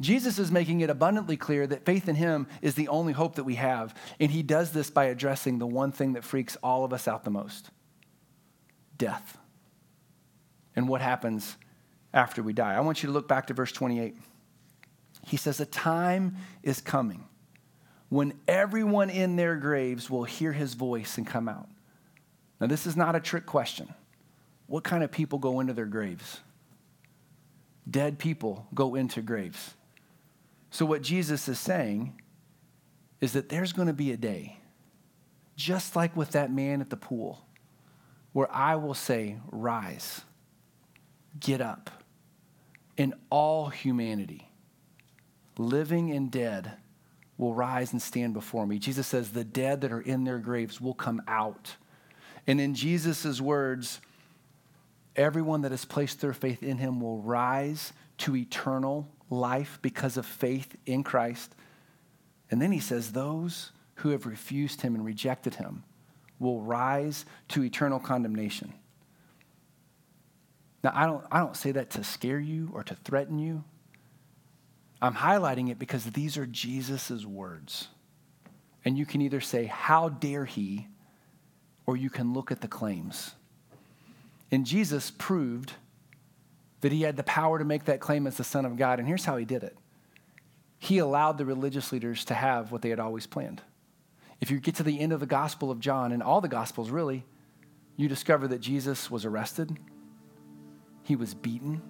Jesus 0.00 0.38
is 0.38 0.52
making 0.52 0.80
it 0.80 0.90
abundantly 0.90 1.36
clear 1.36 1.66
that 1.66 1.84
faith 1.84 2.08
in 2.08 2.14
him 2.14 2.46
is 2.62 2.74
the 2.74 2.88
only 2.88 3.12
hope 3.12 3.34
that 3.34 3.44
we 3.44 3.56
have. 3.56 3.94
And 4.20 4.30
he 4.30 4.42
does 4.42 4.70
this 4.70 4.90
by 4.90 5.06
addressing 5.06 5.58
the 5.58 5.66
one 5.66 5.90
thing 5.90 6.12
that 6.12 6.24
freaks 6.24 6.56
all 6.62 6.84
of 6.84 6.92
us 6.92 7.08
out 7.08 7.24
the 7.24 7.30
most 7.30 7.70
death 8.96 9.38
and 10.74 10.88
what 10.88 11.00
happens 11.00 11.56
after 12.12 12.42
we 12.42 12.52
die. 12.52 12.74
I 12.74 12.80
want 12.80 13.02
you 13.02 13.08
to 13.08 13.12
look 13.12 13.28
back 13.28 13.46
to 13.48 13.54
verse 13.54 13.72
28. 13.72 14.16
He 15.26 15.36
says, 15.36 15.60
A 15.60 15.66
time 15.66 16.36
is 16.62 16.80
coming 16.80 17.24
when 18.08 18.34
everyone 18.46 19.10
in 19.10 19.36
their 19.36 19.56
graves 19.56 20.08
will 20.08 20.24
hear 20.24 20.52
his 20.52 20.74
voice 20.74 21.18
and 21.18 21.26
come 21.26 21.48
out. 21.48 21.68
Now, 22.60 22.66
this 22.66 22.86
is 22.86 22.96
not 22.96 23.14
a 23.14 23.20
trick 23.20 23.46
question. 23.46 23.92
What 24.66 24.84
kind 24.84 25.04
of 25.04 25.10
people 25.10 25.38
go 25.38 25.60
into 25.60 25.72
their 25.72 25.86
graves? 25.86 26.40
Dead 27.88 28.18
people 28.18 28.66
go 28.74 28.94
into 28.94 29.22
graves. 29.22 29.74
So, 30.70 30.84
what 30.86 31.02
Jesus 31.02 31.48
is 31.48 31.58
saying 31.58 32.20
is 33.20 33.32
that 33.32 33.48
there's 33.48 33.72
going 33.72 33.88
to 33.88 33.94
be 33.94 34.12
a 34.12 34.16
day, 34.16 34.58
just 35.56 35.96
like 35.96 36.16
with 36.16 36.32
that 36.32 36.52
man 36.52 36.80
at 36.80 36.90
the 36.90 36.96
pool, 36.96 37.44
where 38.32 38.50
I 38.52 38.76
will 38.76 38.94
say, 38.94 39.38
Rise, 39.50 40.22
get 41.40 41.60
up, 41.60 41.90
and 42.96 43.14
all 43.30 43.68
humanity, 43.68 44.50
living 45.56 46.12
and 46.12 46.30
dead, 46.30 46.72
will 47.38 47.54
rise 47.54 47.92
and 47.92 48.02
stand 48.02 48.34
before 48.34 48.66
me. 48.66 48.78
Jesus 48.78 49.06
says, 49.06 49.30
The 49.30 49.44
dead 49.44 49.80
that 49.80 49.92
are 49.92 50.00
in 50.00 50.24
their 50.24 50.38
graves 50.38 50.80
will 50.80 50.94
come 50.94 51.22
out. 51.26 51.76
And 52.46 52.60
in 52.60 52.74
Jesus' 52.74 53.40
words, 53.40 54.00
everyone 55.18 55.62
that 55.62 55.70
has 55.70 55.84
placed 55.84 56.20
their 56.20 56.32
faith 56.32 56.62
in 56.62 56.78
him 56.78 57.00
will 57.00 57.20
rise 57.20 57.92
to 58.18 58.36
eternal 58.36 59.08
life 59.28 59.78
because 59.82 60.16
of 60.16 60.24
faith 60.24 60.76
in 60.86 61.02
Christ. 61.02 61.54
And 62.50 62.62
then 62.62 62.72
he 62.72 62.80
says, 62.80 63.12
Those 63.12 63.72
who 63.96 64.10
have 64.10 64.24
refused 64.24 64.80
him 64.80 64.94
and 64.94 65.04
rejected 65.04 65.56
him 65.56 65.84
will 66.38 66.62
rise 66.62 67.26
to 67.48 67.64
eternal 67.64 67.98
condemnation. 67.98 68.72
Now, 70.82 70.92
I 70.94 71.06
don't, 71.06 71.24
I 71.30 71.40
don't 71.40 71.56
say 71.56 71.72
that 71.72 71.90
to 71.90 72.04
scare 72.04 72.38
you 72.38 72.70
or 72.72 72.84
to 72.84 72.94
threaten 72.94 73.38
you. 73.38 73.64
I'm 75.02 75.14
highlighting 75.14 75.70
it 75.70 75.78
because 75.78 76.04
these 76.04 76.38
are 76.38 76.46
Jesus' 76.46 77.26
words. 77.26 77.88
And 78.84 78.96
you 78.96 79.04
can 79.04 79.20
either 79.20 79.40
say, 79.40 79.66
How 79.66 80.08
dare 80.08 80.44
he? 80.44 80.86
or 81.88 81.96
you 81.96 82.10
can 82.10 82.34
look 82.34 82.52
at 82.52 82.60
the 82.60 82.68
claims. 82.68 83.30
And 84.50 84.64
Jesus 84.64 85.10
proved 85.10 85.72
that 86.80 86.92
he 86.92 87.02
had 87.02 87.16
the 87.16 87.22
power 87.24 87.58
to 87.58 87.64
make 87.64 87.84
that 87.84 88.00
claim 88.00 88.26
as 88.26 88.36
the 88.36 88.44
Son 88.44 88.64
of 88.64 88.76
God. 88.76 88.98
And 88.98 89.08
here's 89.08 89.24
how 89.24 89.36
he 89.36 89.44
did 89.44 89.62
it 89.62 89.76
he 90.78 90.98
allowed 90.98 91.38
the 91.38 91.44
religious 91.44 91.92
leaders 91.92 92.24
to 92.26 92.34
have 92.34 92.70
what 92.70 92.82
they 92.82 92.90
had 92.90 93.00
always 93.00 93.26
planned. 93.26 93.62
If 94.40 94.50
you 94.50 94.60
get 94.60 94.76
to 94.76 94.84
the 94.84 95.00
end 95.00 95.12
of 95.12 95.20
the 95.20 95.26
Gospel 95.26 95.70
of 95.70 95.80
John, 95.80 96.12
and 96.12 96.22
all 96.22 96.40
the 96.40 96.48
Gospels 96.48 96.90
really, 96.90 97.24
you 97.96 98.08
discover 98.08 98.46
that 98.48 98.60
Jesus 98.60 99.10
was 99.10 99.24
arrested, 99.24 99.76
he 101.02 101.16
was 101.16 101.34
beaten, 101.34 101.82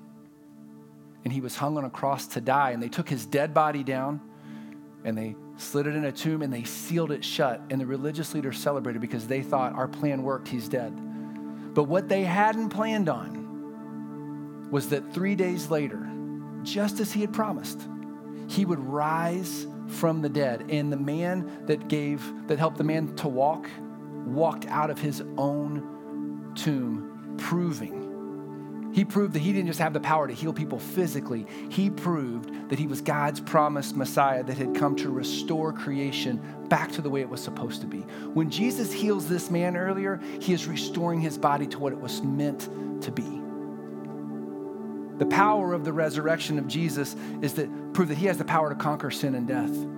and 1.25 1.33
he 1.33 1.43
was 1.43 1.57
hung 1.57 1.77
on 1.77 1.85
a 1.85 1.91
cross 1.91 2.27
to 2.29 2.41
die. 2.41 2.71
And 2.71 2.83
they 2.83 2.89
took 2.89 3.09
his 3.09 3.27
dead 3.27 3.53
body 3.53 3.83
down 3.83 4.21
and 5.05 5.17
they 5.17 5.37
slid 5.59 5.87
it 5.87 5.95
in 5.95 6.05
a 6.05 6.13
tomb 6.13 6.43
and 6.43 6.53
they 6.53 6.65
sealed 6.65 7.11
it 7.11 7.25
shut. 7.25 7.61
And 7.71 7.81
the 7.81 7.87
religious 7.87 8.35
leaders 8.35 8.59
celebrated 8.59 9.01
because 9.01 9.27
they 9.27 9.43
thought 9.43 9.75
our 9.75 9.89
plan 9.89 10.23
worked, 10.23 10.49
he's 10.49 10.69
dead. 10.69 10.99
But 11.79 11.85
what 11.85 12.09
they 12.09 12.25
hadn't 12.25 12.71
planned 12.71 13.09
on 13.09 14.69
was 14.69 14.89
that 14.89 15.15
three 15.15 15.37
days 15.37 15.71
later, 15.71 16.11
just 16.65 16.99
as 16.99 17.13
he 17.13 17.21
had 17.21 17.33
promised, 17.33 17.81
he 18.49 18.65
would 18.65 18.81
rise 18.81 19.65
from 19.87 20.21
the 20.21 20.29
dead. 20.29 20.65
And 20.71 20.93
the 20.93 20.97
man 20.97 21.67
that 21.67 21.87
gave, 21.87 22.49
that 22.49 22.59
helped 22.59 22.79
the 22.79 22.83
man 22.83 23.15
to 23.19 23.29
walk, 23.29 23.69
walked 24.27 24.67
out 24.67 24.91
of 24.91 25.01
his 25.01 25.23
own 25.37 26.53
tomb, 26.57 27.37
proving 27.39 28.08
he 28.93 29.05
proved 29.05 29.35
that 29.35 29.41
he 29.41 29.53
didn't 29.53 29.67
just 29.67 29.79
have 29.79 29.93
the 29.93 30.01
power 30.01 30.27
to 30.27 30.35
heal 30.35 30.53
people 30.53 30.79
physically, 30.79 31.47
he 31.69 31.91
proved 31.91 32.71
that 32.71 32.79
he 32.79 32.87
was 32.87 33.01
God's 33.01 33.41
promised 33.41 33.97
Messiah 33.97 34.43
that 34.45 34.57
had 34.57 34.75
come 34.75 34.97
to 34.97 35.11
restore 35.11 35.73
creation 35.73 36.41
back 36.69 36.93
to 36.93 37.03
the 37.03 37.11
way 37.11 37.21
it 37.21 37.29
was 37.29 37.43
supposed 37.43 37.81
to 37.83 37.87
be. 37.87 38.01
When 38.35 38.51
Jesus 38.51 38.93
heals 38.93 39.29
this 39.29 39.51
man 39.51 39.77
earlier, 39.77 40.21
he 40.41 40.53
is 40.53 40.67
restoring 40.67 41.21
his 41.21 41.39
body 41.39 41.67
to 41.69 41.79
what 41.79 41.93
it 41.93 42.01
was 42.01 42.23
meant 42.23 42.69
to 43.03 43.11
be. 43.11 43.43
The 45.19 45.27
power 45.27 45.73
of 45.73 45.85
the 45.85 45.93
resurrection 45.93 46.59
of 46.59 46.69
Jesus 46.69 47.17
is 47.43 47.55
that 47.55 47.93
prove 47.93 48.09
that 48.09 48.19
he 48.19 48.27
has 48.27 48.39
the 48.39 48.45
power 48.45 48.69
to 48.69 48.77
conquer 48.77 49.11
sin 49.11 49.35
and 49.35 49.49
death. 49.49 49.98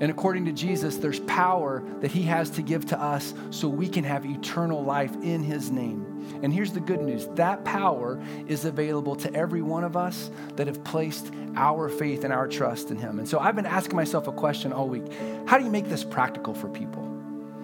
And 0.00 0.10
according 0.10 0.46
to 0.46 0.52
Jesus, 0.52 0.96
there's 0.96 1.20
power 1.20 1.82
that 2.00 2.10
he 2.10 2.22
has 2.22 2.50
to 2.50 2.62
give 2.62 2.86
to 2.86 3.00
us 3.00 3.32
so 3.50 3.68
we 3.68 3.88
can 3.88 4.04
have 4.04 4.26
eternal 4.26 4.82
life 4.82 5.14
in 5.22 5.42
his 5.42 5.70
name. 5.70 6.40
And 6.42 6.52
here's 6.52 6.72
the 6.72 6.80
good 6.80 7.00
news 7.00 7.28
that 7.34 7.64
power 7.64 8.20
is 8.48 8.64
available 8.64 9.14
to 9.16 9.32
every 9.34 9.62
one 9.62 9.84
of 9.84 9.96
us 9.96 10.30
that 10.56 10.66
have 10.66 10.82
placed 10.82 11.30
our 11.54 11.88
faith 11.88 12.24
and 12.24 12.32
our 12.32 12.48
trust 12.48 12.90
in 12.90 12.96
him. 12.96 13.18
And 13.18 13.28
so 13.28 13.38
I've 13.38 13.54
been 13.54 13.66
asking 13.66 13.96
myself 13.96 14.26
a 14.26 14.32
question 14.32 14.72
all 14.72 14.88
week 14.88 15.04
how 15.46 15.58
do 15.58 15.64
you 15.64 15.70
make 15.70 15.88
this 15.88 16.02
practical 16.02 16.54
for 16.54 16.68
people? 16.68 17.02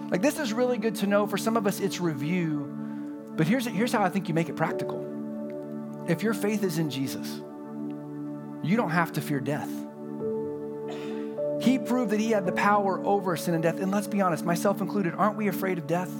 Like, 0.09 0.21
this 0.21 0.39
is 0.39 0.51
really 0.51 0.77
good 0.77 0.95
to 0.95 1.07
know. 1.07 1.25
For 1.25 1.37
some 1.37 1.55
of 1.55 1.65
us, 1.65 1.79
it's 1.79 2.01
review. 2.01 2.67
But 3.35 3.47
here's, 3.47 3.65
here's 3.65 3.93
how 3.93 4.03
I 4.03 4.09
think 4.09 4.27
you 4.27 4.33
make 4.33 4.49
it 4.49 4.57
practical. 4.57 5.07
If 6.07 6.21
your 6.21 6.33
faith 6.33 6.63
is 6.63 6.77
in 6.77 6.89
Jesus, 6.89 7.41
you 8.61 8.75
don't 8.75 8.89
have 8.89 9.13
to 9.13 9.21
fear 9.21 9.39
death. 9.39 9.69
He 11.61 11.77
proved 11.77 12.11
that 12.11 12.19
he 12.19 12.31
had 12.31 12.45
the 12.47 12.51
power 12.51 12.99
over 13.05 13.37
sin 13.37 13.53
and 13.53 13.61
death. 13.61 13.79
And 13.79 13.91
let's 13.91 14.07
be 14.07 14.19
honest, 14.19 14.43
myself 14.43 14.81
included, 14.81 15.13
aren't 15.13 15.37
we 15.37 15.47
afraid 15.47 15.77
of 15.77 15.85
death? 15.85 16.11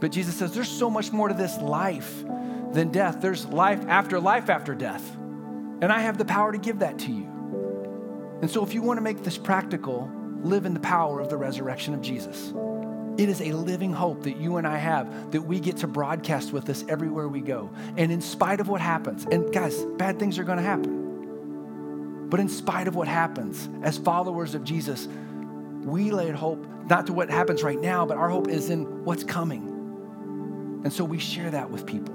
But 0.00 0.12
Jesus 0.12 0.36
says 0.36 0.54
there's 0.54 0.68
so 0.68 0.88
much 0.88 1.10
more 1.10 1.28
to 1.28 1.34
this 1.34 1.58
life 1.58 2.24
than 2.72 2.90
death. 2.92 3.20
There's 3.20 3.44
life 3.46 3.84
after 3.88 4.20
life 4.20 4.48
after 4.48 4.74
death. 4.74 5.16
And 5.16 5.92
I 5.92 6.00
have 6.00 6.16
the 6.16 6.24
power 6.24 6.52
to 6.52 6.58
give 6.58 6.78
that 6.78 7.00
to 7.00 7.10
you. 7.10 8.38
And 8.40 8.48
so 8.48 8.62
if 8.62 8.72
you 8.72 8.82
want 8.82 8.98
to 8.98 9.02
make 9.02 9.24
this 9.24 9.36
practical, 9.36 10.08
live 10.42 10.64
in 10.64 10.74
the 10.74 10.80
power 10.80 11.18
of 11.18 11.28
the 11.28 11.36
resurrection 11.36 11.92
of 11.94 12.00
Jesus. 12.00 12.52
It 13.16 13.28
is 13.28 13.40
a 13.40 13.52
living 13.52 13.92
hope 13.92 14.24
that 14.24 14.36
you 14.36 14.58
and 14.58 14.66
I 14.66 14.76
have 14.76 15.32
that 15.32 15.42
we 15.42 15.58
get 15.58 15.78
to 15.78 15.86
broadcast 15.86 16.52
with 16.52 16.68
us 16.68 16.84
everywhere 16.88 17.28
we 17.28 17.40
go. 17.40 17.70
And 17.96 18.12
in 18.12 18.20
spite 18.20 18.60
of 18.60 18.68
what 18.68 18.80
happens, 18.80 19.24
and 19.30 19.52
guys, 19.52 19.84
bad 19.96 20.18
things 20.18 20.38
are 20.38 20.44
going 20.44 20.58
to 20.58 20.64
happen. 20.64 21.03
But 22.30 22.40
in 22.40 22.48
spite 22.48 22.88
of 22.88 22.94
what 22.94 23.08
happens, 23.08 23.68
as 23.82 23.98
followers 23.98 24.54
of 24.54 24.64
Jesus, 24.64 25.08
we 25.82 26.10
lay 26.10 26.30
hope 26.30 26.66
not 26.86 27.06
to 27.06 27.12
what 27.12 27.30
happens 27.30 27.62
right 27.62 27.80
now, 27.80 28.04
but 28.06 28.16
our 28.16 28.28
hope 28.28 28.48
is 28.48 28.70
in 28.70 29.04
what's 29.04 29.24
coming. 29.24 30.82
And 30.84 30.92
so 30.92 31.04
we 31.04 31.18
share 31.18 31.50
that 31.50 31.70
with 31.70 31.86
people. 31.86 32.14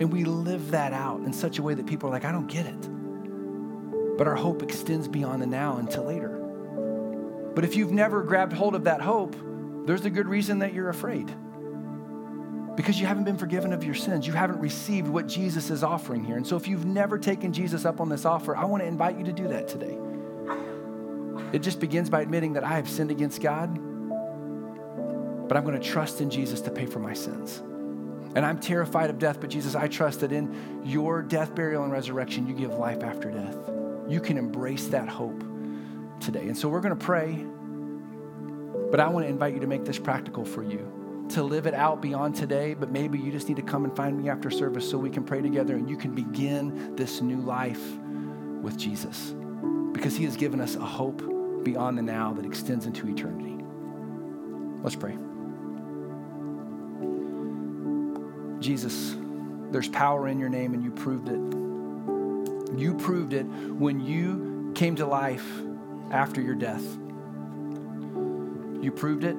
And 0.00 0.12
we 0.12 0.24
live 0.24 0.70
that 0.70 0.92
out 0.92 1.20
in 1.20 1.32
such 1.32 1.58
a 1.58 1.62
way 1.62 1.74
that 1.74 1.86
people 1.86 2.08
are 2.08 2.12
like, 2.12 2.24
I 2.24 2.32
don't 2.32 2.46
get 2.46 2.66
it. 2.66 4.16
But 4.16 4.26
our 4.26 4.34
hope 4.34 4.62
extends 4.62 5.08
beyond 5.08 5.42
the 5.42 5.46
now 5.46 5.76
until 5.76 6.04
later. 6.04 6.30
But 7.54 7.64
if 7.64 7.76
you've 7.76 7.92
never 7.92 8.22
grabbed 8.22 8.52
hold 8.52 8.74
of 8.74 8.84
that 8.84 9.00
hope, 9.00 9.36
there's 9.86 10.04
a 10.04 10.10
good 10.10 10.26
reason 10.26 10.60
that 10.60 10.72
you're 10.72 10.88
afraid. 10.88 11.34
Because 12.76 13.00
you 13.00 13.06
haven't 13.06 13.24
been 13.24 13.36
forgiven 13.36 13.72
of 13.72 13.82
your 13.84 13.94
sins. 13.94 14.26
You 14.26 14.32
haven't 14.32 14.60
received 14.60 15.08
what 15.08 15.26
Jesus 15.26 15.70
is 15.70 15.82
offering 15.82 16.24
here. 16.24 16.36
And 16.36 16.46
so, 16.46 16.56
if 16.56 16.68
you've 16.68 16.86
never 16.86 17.18
taken 17.18 17.52
Jesus 17.52 17.84
up 17.84 18.00
on 18.00 18.08
this 18.08 18.24
offer, 18.24 18.56
I 18.56 18.64
want 18.64 18.82
to 18.82 18.86
invite 18.86 19.18
you 19.18 19.24
to 19.24 19.32
do 19.32 19.48
that 19.48 19.68
today. 19.68 19.98
It 21.52 21.60
just 21.62 21.80
begins 21.80 22.08
by 22.08 22.20
admitting 22.20 22.52
that 22.52 22.64
I 22.64 22.76
have 22.76 22.88
sinned 22.88 23.10
against 23.10 23.42
God, 23.42 23.74
but 25.48 25.56
I'm 25.56 25.64
going 25.64 25.80
to 25.80 25.86
trust 25.86 26.20
in 26.20 26.30
Jesus 26.30 26.60
to 26.62 26.70
pay 26.70 26.86
for 26.86 27.00
my 27.00 27.12
sins. 27.12 27.58
And 28.36 28.46
I'm 28.46 28.60
terrified 28.60 29.10
of 29.10 29.18
death, 29.18 29.40
but 29.40 29.50
Jesus, 29.50 29.74
I 29.74 29.88
trust 29.88 30.20
that 30.20 30.30
in 30.30 30.82
your 30.84 31.22
death, 31.22 31.52
burial, 31.54 31.82
and 31.82 31.90
resurrection, 31.90 32.46
you 32.46 32.54
give 32.54 32.74
life 32.74 33.02
after 33.02 33.32
death. 33.32 33.56
You 34.08 34.20
can 34.20 34.38
embrace 34.38 34.86
that 34.88 35.08
hope 35.08 35.42
today. 36.20 36.46
And 36.46 36.56
so 36.56 36.68
we're 36.68 36.80
going 36.80 36.96
to 36.96 37.04
pray, 37.04 37.44
but 38.92 39.00
I 39.00 39.08
want 39.08 39.26
to 39.26 39.28
invite 39.28 39.54
you 39.54 39.60
to 39.60 39.66
make 39.66 39.84
this 39.84 39.98
practical 39.98 40.44
for 40.44 40.62
you 40.62 40.99
to 41.30 41.42
live 41.42 41.66
it 41.66 41.74
out 41.74 42.00
beyond 42.00 42.34
today, 42.34 42.74
but 42.74 42.90
maybe 42.90 43.18
you 43.18 43.30
just 43.30 43.48
need 43.48 43.56
to 43.56 43.62
come 43.62 43.84
and 43.84 43.94
find 43.94 44.20
me 44.20 44.28
after 44.28 44.50
service 44.50 44.88
so 44.88 44.98
we 44.98 45.10
can 45.10 45.24
pray 45.24 45.40
together 45.40 45.76
and 45.76 45.88
you 45.88 45.96
can 45.96 46.14
begin 46.14 46.94
this 46.96 47.20
new 47.20 47.40
life 47.40 47.82
with 48.62 48.76
Jesus 48.76 49.34
because 49.92 50.16
he 50.16 50.24
has 50.24 50.36
given 50.36 50.60
us 50.60 50.76
a 50.76 50.84
hope 50.84 51.22
beyond 51.64 51.96
the 51.98 52.02
now 52.02 52.32
that 52.32 52.44
extends 52.44 52.86
into 52.86 53.08
eternity. 53.08 53.56
Let's 54.82 54.96
pray. 54.96 55.16
Jesus, 58.60 59.16
there's 59.70 59.88
power 59.88 60.28
in 60.28 60.38
your 60.38 60.48
name 60.48 60.74
and 60.74 60.82
you 60.82 60.90
proved 60.90 61.28
it. 61.28 62.78
You 62.78 62.94
proved 62.96 63.32
it 63.32 63.44
when 63.44 64.00
you 64.00 64.72
came 64.74 64.96
to 64.96 65.06
life 65.06 65.46
after 66.10 66.40
your 66.40 66.54
death. 66.54 66.84
You 68.82 68.92
proved 68.94 69.24
it 69.24 69.36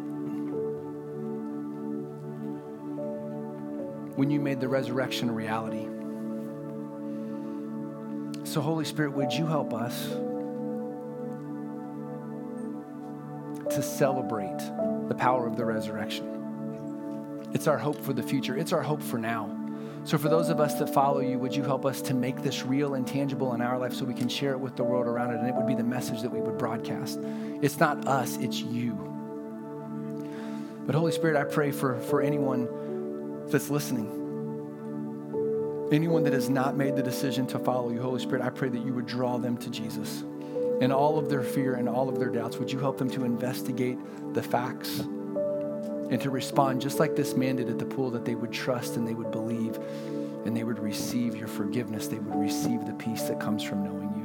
when 4.16 4.30
you 4.30 4.40
made 4.40 4.60
the 4.60 4.68
resurrection 4.68 5.30
a 5.30 5.34
reality. 5.34 5.88
So, 8.44 8.60
Holy 8.60 8.86
Spirit, 8.86 9.14
would 9.14 9.32
you 9.32 9.46
help 9.46 9.74
us 9.74 10.10
to 13.74 13.82
celebrate 13.82 14.58
the 15.08 15.16
power 15.16 15.48
of 15.48 15.56
the 15.56 15.64
resurrection? 15.64 17.50
It's 17.54 17.68
our 17.68 17.78
hope 17.78 18.02
for 18.02 18.14
the 18.14 18.24
future, 18.24 18.58
it's 18.58 18.74
our 18.74 18.82
hope 18.82 19.02
for 19.02 19.18
now. 19.18 19.58
So, 20.04 20.18
for 20.18 20.30
those 20.30 20.50
of 20.50 20.60
us 20.60 20.74
that 20.76 20.94
follow 20.94 21.20
you, 21.20 21.38
would 21.40 21.56
you 21.56 21.64
help 21.64 21.86
us 21.86 22.02
to 22.04 22.14
make 22.14 22.42
this 22.42 22.66
real 22.66 22.96
and 22.96 23.08
tangible 23.08 23.54
in 23.54 23.62
our 23.62 23.78
life 23.78 23.94
so 23.94 24.04
we 24.04 24.16
can 24.16 24.28
share 24.28 24.52
it 24.52 24.60
with 24.60 24.76
the 24.76 24.84
world 24.84 25.06
around 25.06 25.32
it 25.32 25.40
and 25.40 25.48
it 25.48 25.56
would 25.56 25.68
be 25.68 25.76
the 25.76 25.84
message 25.84 26.22
that 26.22 26.32
we 26.32 26.42
would 26.42 26.58
broadcast? 26.58 27.20
It's 27.62 27.80
not 27.80 28.08
us, 28.08 28.38
it's 28.38 28.60
you. 28.60 28.94
But, 30.86 30.96
Holy 30.96 31.12
Spirit, 31.12 31.38
I 31.38 31.44
pray 31.44 31.72
for, 31.72 32.00
for 32.02 32.22
anyone 32.22 32.68
that's 33.52 33.70
listening. 33.70 34.18
Anyone 35.92 36.24
that 36.24 36.34
has 36.34 36.50
not 36.50 36.78
made 36.78 36.96
the 36.96 37.04
decision 37.04 37.46
to 37.48 37.60
follow 37.60 37.90
you, 37.90 38.02
Holy 38.02 38.22
Spirit, 38.22 38.44
I 38.44 38.50
pray 38.50 38.70
that 38.70 38.86
you 38.86 38.94
would 38.94 39.06
draw 39.06 39.38
them 39.38 39.58
to 39.58 39.70
Jesus. 39.70 40.24
In 40.80 40.92
all 40.92 41.20
of 41.20 41.30
their 41.30 41.44
fear 41.44 41.76
and 41.76 41.88
all 41.88 42.10
of 42.10 42.18
their 42.18 42.30
doubts, 42.30 42.58
would 42.58 42.72
you 42.72 42.80
help 42.80 42.98
them 42.98 43.10
to 43.12 43.26
investigate 43.26 44.00
the 44.34 44.42
facts 44.42 45.00
and 45.00 46.20
to 46.22 46.30
respond 46.30 46.82
just 46.82 47.00
like 47.00 47.16
this 47.16 47.36
man 47.36 47.58
did 47.58 47.70
at 47.70 47.78
the 47.78 47.86
pool, 47.86 48.10
that 48.12 48.26
they 48.26 48.36
would 48.36 48.52
trust 48.52 48.96
and 48.96 49.08
they 49.08 49.14
would 49.14 49.32
believe 49.32 49.78
and 50.46 50.56
they 50.58 50.64
would 50.64 50.80
receive 50.80 51.36
your 51.36 51.48
forgiveness. 51.48 52.08
They 52.08 52.20
would 52.20 52.40
receive 52.40 52.86
the 52.86 52.94
peace 52.94 53.24
that 53.24 53.40
comes 53.40 53.64
from 53.64 53.84
knowing 53.84 54.10
you. 54.16 54.22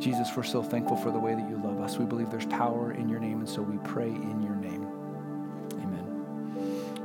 Jesus, 0.00 0.28
we're 0.36 0.42
so 0.42 0.62
thankful 0.62 0.96
for 0.96 1.10
the 1.12 1.18
way 1.18 1.34
that 1.34 1.48
you 1.48 1.60
love 1.62 1.80
us. 1.80 1.98
We 1.98 2.04
believe 2.04 2.30
there's 2.30 2.46
power 2.46 2.92
in 2.92 3.08
your 3.08 3.20
name, 3.20 3.38
and 3.38 3.48
so 3.48 3.62
we 3.62 3.78
pray 3.84 4.08
in 4.08 4.42
your 4.42 4.56
name. 4.56 4.81